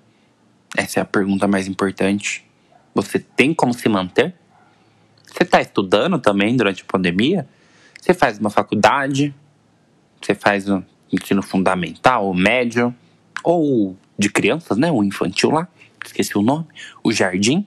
Essa 0.75 0.99
é 0.99 1.01
a 1.01 1.05
pergunta 1.05 1.47
mais 1.47 1.69
importante. 1.69 2.45
Você 2.93 3.17
tem 3.17 3.53
como 3.53 3.73
se 3.73 3.87
manter? 3.87 4.35
Você 5.25 5.45
tá 5.45 5.61
estudando 5.61 6.19
também 6.19 6.55
durante 6.57 6.83
a 6.83 6.85
pandemia? 6.85 7.47
Você 7.99 8.13
faz 8.13 8.37
uma 8.39 8.49
faculdade? 8.49 9.33
Você 10.21 10.35
faz 10.35 10.69
um 10.69 10.83
ensino 11.11 11.41
fundamental, 11.41 12.33
médio? 12.33 12.93
Ou 13.41 13.97
de 14.17 14.29
crianças, 14.29 14.77
né? 14.77 14.91
O 14.91 15.03
infantil 15.03 15.51
lá, 15.51 15.67
esqueci 16.03 16.37
o 16.37 16.41
nome. 16.41 16.65
O 17.03 17.11
jardim. 17.11 17.65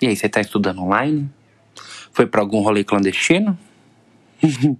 E 0.00 0.06
aí, 0.06 0.16
você 0.16 0.28
tá 0.28 0.40
estudando 0.40 0.82
online? 0.82 1.30
Foi 2.12 2.26
para 2.26 2.40
algum 2.40 2.60
rolê 2.60 2.84
clandestino? 2.84 3.58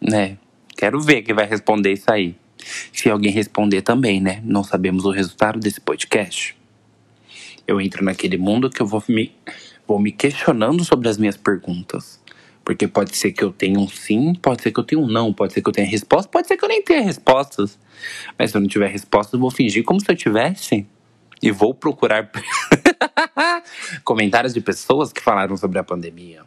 né? 0.00 0.38
Quero 0.76 1.00
ver 1.00 1.22
quem 1.22 1.34
vai 1.34 1.46
responder 1.46 1.92
isso 1.92 2.10
aí. 2.10 2.36
Se 2.92 3.10
alguém 3.10 3.32
responder 3.32 3.82
também, 3.82 4.20
né? 4.20 4.40
Não 4.44 4.62
sabemos 4.62 5.04
o 5.04 5.10
resultado 5.10 5.58
desse 5.58 5.80
podcast. 5.80 6.56
Eu 7.66 7.80
entro 7.80 8.04
naquele 8.04 8.36
mundo 8.36 8.70
que 8.70 8.80
eu 8.80 8.86
vou 8.86 9.02
me, 9.08 9.34
vou 9.86 9.98
me 9.98 10.12
questionando 10.12 10.84
sobre 10.84 11.08
as 11.08 11.18
minhas 11.18 11.36
perguntas. 11.36 12.21
Porque 12.64 12.86
pode 12.86 13.16
ser 13.16 13.32
que 13.32 13.42
eu 13.42 13.52
tenha 13.52 13.78
um 13.78 13.88
sim, 13.88 14.34
pode 14.34 14.62
ser 14.62 14.70
que 14.70 14.78
eu 14.78 14.84
tenha 14.84 15.00
um 15.00 15.06
não, 15.06 15.32
pode 15.32 15.52
ser 15.52 15.62
que 15.62 15.68
eu 15.68 15.72
tenha 15.72 15.86
resposta, 15.86 16.30
pode 16.30 16.46
ser 16.46 16.56
que 16.56 16.64
eu 16.64 16.68
nem 16.68 16.82
tenha 16.82 17.02
respostas. 17.02 17.78
Mas 18.38 18.50
se 18.50 18.56
eu 18.56 18.60
não 18.60 18.68
tiver 18.68 18.88
respostas, 18.88 19.34
eu 19.34 19.40
vou 19.40 19.50
fingir 19.50 19.84
como 19.84 20.00
se 20.00 20.10
eu 20.10 20.16
tivesse. 20.16 20.86
E 21.42 21.50
vou 21.50 21.74
procurar 21.74 22.30
comentários 24.04 24.54
de 24.54 24.60
pessoas 24.60 25.12
que 25.12 25.20
falaram 25.20 25.56
sobre 25.56 25.78
a 25.78 25.82
pandemia. 25.82 26.42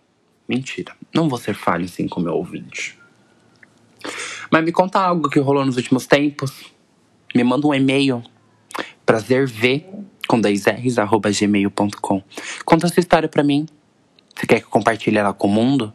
Mentira. 0.47 0.95
Não 1.13 1.27
vou 1.27 1.37
ser 1.37 1.53
falho 1.53 1.83
assim 1.83 2.07
com 2.07 2.21
meu 2.21 2.33
ouvinte. 2.33 2.97
Mas 4.49 4.63
me 4.63 4.71
conta 4.71 4.99
algo 4.99 5.29
que 5.29 5.39
rolou 5.39 5.65
nos 5.65 5.75
últimos 5.75 6.07
tempos. 6.07 6.71
Me 7.35 7.43
manda 7.43 7.67
um 7.67 7.73
e-mail. 7.73 8.23
Com 10.27 10.39
10 10.39 10.97
arroba 10.97 11.29
gmail.com. 11.29 12.23
Conta 12.63 12.87
a 12.87 12.89
sua 12.89 13.01
história 13.01 13.27
pra 13.27 13.43
mim. 13.43 13.65
Você 14.35 14.45
quer 14.47 14.59
que 14.59 14.65
eu 14.65 14.69
compartilhe 14.69 15.17
ela 15.17 15.33
com 15.33 15.47
o 15.47 15.51
mundo? 15.51 15.93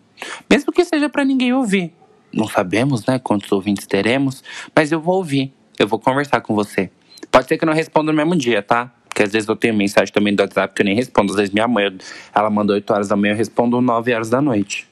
Mesmo 0.49 0.73
que 0.73 0.85
seja 0.85 1.09
para 1.09 1.25
ninguém 1.25 1.53
ouvir. 1.53 1.93
Não 2.33 2.47
sabemos, 2.47 3.05
né, 3.07 3.19
quantos 3.19 3.51
ouvintes 3.51 3.87
teremos, 3.87 4.43
mas 4.75 4.93
eu 4.93 5.01
vou 5.01 5.17
ouvir. 5.17 5.53
Eu 5.79 5.89
vou 5.89 5.99
conversar 5.99 6.41
com 6.41 6.55
você. 6.55 6.91
Pode 7.31 7.49
ser 7.49 7.59
que 7.59 7.65
eu 7.65 7.67
não 7.67 7.75
responda 7.75 8.13
no 8.13 8.17
mesmo 8.17 8.37
dia, 8.37 8.63
tá? 8.63 8.93
Porque 9.09 9.23
às 9.23 9.33
vezes 9.33 9.49
eu 9.49 9.57
tenho 9.57 9.75
mensagem 9.75 10.13
também 10.13 10.35
do 10.35 10.41
WhatsApp 10.41 10.75
que 10.75 10.83
eu 10.83 10.85
nem 10.85 10.95
respondo. 10.95 11.33
Às 11.33 11.37
vezes 11.37 11.53
minha 11.53 11.67
mãe, 11.67 11.99
ela 12.35 12.49
manda 12.49 12.73
8 12.73 12.91
horas 12.93 13.09
da 13.09 13.17
manhã, 13.17 13.33
eu 13.33 13.37
respondo 13.37 13.81
9 13.81 14.15
horas 14.15 14.31
da 14.31 14.41
noite. 14.41 14.89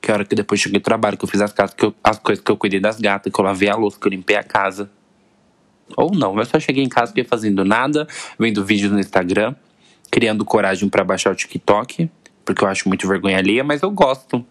Que 0.00 0.10
é 0.10 0.14
hora 0.14 0.24
que 0.24 0.34
depois 0.34 0.60
cheguei 0.60 0.78
do 0.78 0.82
trabalho, 0.82 1.16
que 1.16 1.24
eu 1.24 1.28
fiz 1.28 1.40
as, 1.40 1.52
casas, 1.52 1.74
que 1.74 1.84
eu, 1.84 1.94
as 2.02 2.18
coisas 2.18 2.44
que 2.44 2.50
eu 2.50 2.56
cuidei 2.56 2.78
das 2.78 3.00
gatas, 3.00 3.32
que 3.32 3.40
eu 3.40 3.44
lavei 3.44 3.68
a 3.68 3.76
louça, 3.76 3.98
que 3.98 4.06
eu 4.06 4.10
limpei 4.10 4.36
a 4.36 4.42
casa. 4.42 4.90
Ou 5.96 6.14
não, 6.14 6.38
eu 6.38 6.44
só 6.44 6.60
cheguei 6.60 6.84
em 6.84 6.88
casa, 6.88 7.08
fiquei 7.08 7.24
fazendo 7.24 7.64
nada, 7.64 8.06
vendo 8.38 8.64
vídeos 8.64 8.92
no 8.92 9.00
Instagram, 9.00 9.54
criando 10.10 10.44
coragem 10.44 10.88
para 10.88 11.02
baixar 11.04 11.32
o 11.32 11.34
TikTok, 11.34 12.10
porque 12.44 12.62
eu 12.64 12.68
acho 12.68 12.88
muito 12.88 13.06
vergonha 13.08 13.38
alheia, 13.38 13.64
mas 13.64 13.82
eu 13.82 13.90
gosto. 13.90 14.44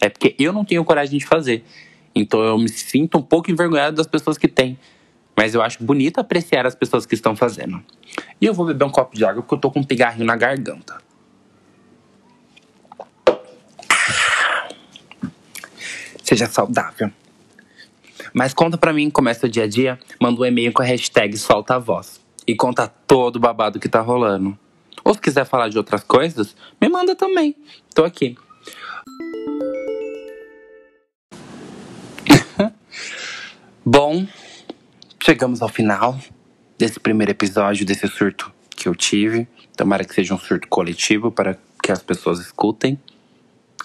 É 0.00 0.08
porque 0.08 0.34
eu 0.38 0.52
não 0.52 0.64
tenho 0.64 0.84
coragem 0.84 1.18
de 1.18 1.26
fazer. 1.26 1.64
Então 2.14 2.40
eu 2.40 2.58
me 2.58 2.68
sinto 2.68 3.18
um 3.18 3.22
pouco 3.22 3.50
envergonhado 3.50 3.96
das 3.96 4.06
pessoas 4.06 4.36
que 4.36 4.48
têm. 4.48 4.78
Mas 5.36 5.54
eu 5.54 5.62
acho 5.62 5.82
bonito 5.82 6.18
apreciar 6.18 6.66
as 6.66 6.74
pessoas 6.74 7.06
que 7.06 7.14
estão 7.14 7.34
fazendo. 7.34 7.82
E 8.40 8.46
eu 8.46 8.52
vou 8.52 8.66
beber 8.66 8.84
um 8.84 8.90
copo 8.90 9.16
de 9.16 9.24
água 9.24 9.42
porque 9.42 9.54
eu 9.54 9.58
tô 9.58 9.70
com 9.70 9.80
um 9.80 9.84
pigarrinho 9.84 10.26
na 10.26 10.36
garganta. 10.36 11.00
Seja 16.22 16.46
saudável. 16.46 17.10
Mas 18.32 18.54
conta 18.54 18.78
pra 18.78 18.92
mim 18.92 19.10
como 19.10 19.28
é 19.28 19.34
seu 19.34 19.48
dia 19.48 19.64
a 19.64 19.66
dia. 19.66 19.98
Manda 20.20 20.40
um 20.40 20.44
e-mail 20.44 20.72
com 20.72 20.82
a 20.82 20.84
hashtag 20.84 21.36
solta 21.36 21.76
a 21.76 21.78
voz. 21.78 22.20
e 22.46 22.56
contar 22.56 22.88
todo 23.06 23.36
o 23.36 23.38
babado 23.38 23.78
que 23.78 23.88
tá 23.88 24.00
rolando. 24.00 24.58
Ou 25.04 25.14
se 25.14 25.20
quiser 25.20 25.44
falar 25.44 25.68
de 25.68 25.78
outras 25.78 26.04
coisas, 26.04 26.54
me 26.80 26.88
manda 26.88 27.14
também. 27.14 27.56
Tô 27.94 28.04
aqui. 28.04 28.36
Bom, 33.84 34.26
chegamos 35.22 35.60
ao 35.62 35.68
final 35.68 36.18
desse 36.78 36.98
primeiro 37.00 37.32
episódio 37.32 37.84
desse 37.86 38.06
surto 38.08 38.52
que 38.70 38.88
eu 38.88 38.94
tive. 38.94 39.46
Tomara 39.76 40.04
que 40.04 40.14
seja 40.14 40.34
um 40.34 40.38
surto 40.38 40.68
coletivo 40.68 41.30
para 41.30 41.58
que 41.82 41.90
as 41.90 42.02
pessoas 42.02 42.40
escutem. 42.40 42.98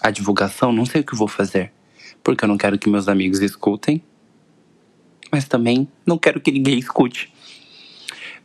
A 0.02 0.12
divulgação, 0.12 0.72
não 0.72 0.86
sei 0.86 1.02
o 1.02 1.04
que 1.04 1.16
vou 1.16 1.28
fazer, 1.28 1.72
porque 2.24 2.46
eu 2.46 2.48
não 2.48 2.58
quero 2.58 2.78
que 2.78 2.88
meus 2.88 3.08
amigos 3.08 3.40
escutem, 3.40 4.04
mas 5.32 5.46
também 5.46 5.88
não 6.06 6.18
quero 6.20 6.40
que 6.40 6.52
ninguém 6.52 6.78
escute. 6.78 7.34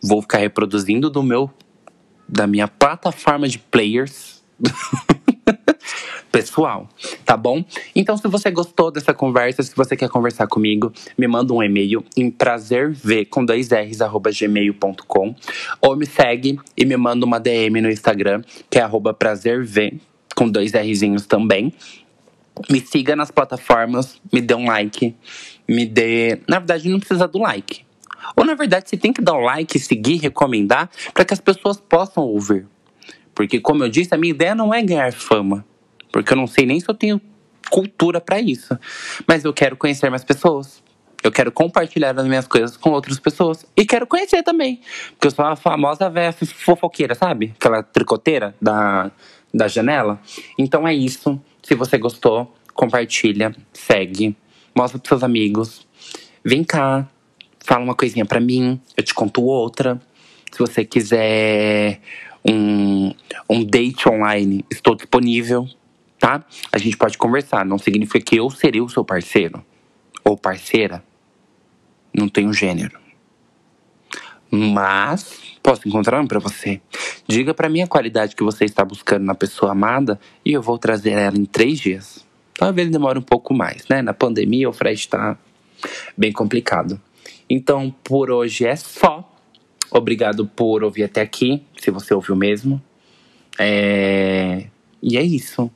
Vou 0.02 0.22
ficar 0.22 0.38
reproduzindo 0.38 1.10
do 1.10 1.22
meu 1.22 1.50
da 2.32 2.46
minha 2.46 2.66
plataforma 2.66 3.46
de 3.46 3.58
players 3.58 4.42
pessoal, 6.32 6.88
tá 7.26 7.36
bom? 7.36 7.62
Então, 7.94 8.16
se 8.16 8.26
você 8.26 8.50
gostou 8.50 8.90
dessa 8.90 9.12
conversa, 9.12 9.62
se 9.62 9.76
você 9.76 9.94
quer 9.94 10.08
conversar 10.08 10.46
comigo, 10.46 10.90
me 11.18 11.28
manda 11.28 11.52
um 11.52 11.62
e-mail 11.62 12.02
em 12.16 12.30
prazerv 12.30 13.26
com 13.28 13.44
dois 13.44 13.68
r's 13.70 14.00
arroba 14.00 14.30
gmail.com 14.32 15.34
ou 15.80 15.94
me 15.94 16.06
segue 16.06 16.58
e 16.74 16.86
me 16.86 16.96
manda 16.96 17.26
uma 17.26 17.38
DM 17.38 17.82
no 17.82 17.90
Instagram 17.90 18.42
que 18.70 18.78
é 18.78 18.82
arroba 18.82 19.12
prazerv 19.12 20.00
com 20.34 20.48
dois 20.48 20.72
rzinhos 20.72 21.26
também. 21.26 21.74
Me 22.70 22.80
siga 22.80 23.14
nas 23.14 23.30
plataformas, 23.30 24.20
me 24.32 24.40
dê 24.40 24.54
um 24.54 24.66
like, 24.66 25.14
me 25.68 25.84
dê. 25.84 26.40
Na 26.48 26.58
verdade, 26.58 26.88
não 26.88 26.98
precisa 26.98 27.28
do 27.28 27.38
like. 27.38 27.84
Ou 28.36 28.44
na 28.44 28.54
verdade, 28.54 28.88
você 28.88 28.96
tem 28.96 29.12
que 29.12 29.22
dar 29.22 29.34
o 29.34 29.38
um 29.38 29.44
like, 29.44 29.78
seguir, 29.78 30.16
recomendar, 30.16 30.90
para 31.12 31.24
que 31.24 31.34
as 31.34 31.40
pessoas 31.40 31.78
possam 31.78 32.24
ouvir. 32.24 32.66
Porque, 33.34 33.60
como 33.60 33.82
eu 33.84 33.88
disse, 33.88 34.14
a 34.14 34.18
minha 34.18 34.30
ideia 34.30 34.54
não 34.54 34.72
é 34.72 34.82
ganhar 34.82 35.12
fama. 35.12 35.64
Porque 36.10 36.32
eu 36.32 36.36
não 36.36 36.46
sei 36.46 36.66
nem 36.66 36.78
se 36.78 36.88
eu 36.88 36.94
tenho 36.94 37.20
cultura 37.70 38.20
para 38.20 38.40
isso. 38.40 38.78
Mas 39.26 39.44
eu 39.44 39.52
quero 39.52 39.76
conhecer 39.76 40.10
mais 40.10 40.24
pessoas. 40.24 40.82
Eu 41.22 41.30
quero 41.30 41.52
compartilhar 41.52 42.18
as 42.18 42.26
minhas 42.26 42.46
coisas 42.46 42.76
com 42.76 42.90
outras 42.90 43.18
pessoas. 43.18 43.64
E 43.76 43.86
quero 43.86 44.06
conhecer 44.06 44.42
também. 44.42 44.80
Porque 45.12 45.28
eu 45.28 45.30
sou 45.30 45.44
a 45.44 45.56
famosa 45.56 46.10
velha 46.10 46.32
fofoqueira, 46.32 47.14
sabe? 47.14 47.54
Aquela 47.56 47.82
tricoteira 47.82 48.54
da, 48.60 49.10
da 49.54 49.68
janela. 49.68 50.20
Então 50.58 50.86
é 50.86 50.94
isso. 50.94 51.40
Se 51.62 51.74
você 51.74 51.96
gostou, 51.96 52.52
compartilha, 52.74 53.54
segue, 53.72 54.36
mostra 54.74 54.98
pros 54.98 55.08
seus 55.08 55.22
amigos. 55.22 55.86
Vem 56.44 56.64
cá, 56.64 57.08
fala 57.64 57.84
uma 57.84 57.94
coisinha 57.94 58.24
pra 58.24 58.40
mim, 58.40 58.80
eu 58.96 59.02
te 59.02 59.14
conto 59.14 59.42
outra. 59.42 60.00
Se 60.50 60.58
você 60.58 60.84
quiser 60.84 62.00
um, 62.44 63.14
um 63.48 63.64
date 63.64 64.08
online, 64.08 64.64
estou 64.70 64.94
disponível, 64.94 65.66
tá? 66.18 66.44
A 66.70 66.78
gente 66.78 66.96
pode 66.96 67.16
conversar. 67.16 67.64
Não 67.64 67.78
significa 67.78 68.24
que 68.24 68.36
eu 68.36 68.50
serei 68.50 68.80
o 68.80 68.88
seu 68.88 69.04
parceiro 69.04 69.64
ou 70.24 70.36
parceira. 70.36 71.02
Não 72.14 72.28
tenho 72.28 72.52
gênero. 72.52 73.00
Mas 74.50 75.40
posso 75.62 75.88
encontrar 75.88 76.20
um 76.20 76.26
para 76.26 76.38
você. 76.38 76.80
Diga 77.26 77.54
para 77.54 77.70
mim 77.70 77.80
a 77.80 77.86
qualidade 77.86 78.36
que 78.36 78.42
você 78.42 78.66
está 78.66 78.84
buscando 78.84 79.24
na 79.24 79.34
pessoa 79.34 79.72
amada 79.72 80.20
e 80.44 80.52
eu 80.52 80.60
vou 80.60 80.76
trazer 80.76 81.12
ela 81.12 81.38
em 81.38 81.46
três 81.46 81.80
dias. 81.80 82.26
Talvez 82.54 82.90
demore 82.90 83.18
um 83.18 83.22
pouco 83.22 83.54
mais, 83.54 83.88
né? 83.88 84.02
Na 84.02 84.12
pandemia 84.12 84.68
o 84.68 84.72
frete 84.72 85.00
está 85.00 85.38
bem 86.16 86.32
complicado. 86.32 87.00
Então, 87.48 87.94
por 88.02 88.30
hoje 88.30 88.66
é 88.66 88.76
só. 88.76 89.28
Obrigado 89.90 90.46
por 90.46 90.82
ouvir 90.82 91.04
até 91.04 91.20
aqui, 91.20 91.62
se 91.78 91.90
você 91.90 92.14
ouviu 92.14 92.34
mesmo. 92.34 92.82
É... 93.58 94.66
E 95.02 95.18
é 95.18 95.22
isso. 95.22 95.70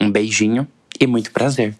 Um 0.00 0.10
beijinho 0.10 0.66
e 1.00 1.06
muito 1.06 1.30
prazer. 1.30 1.76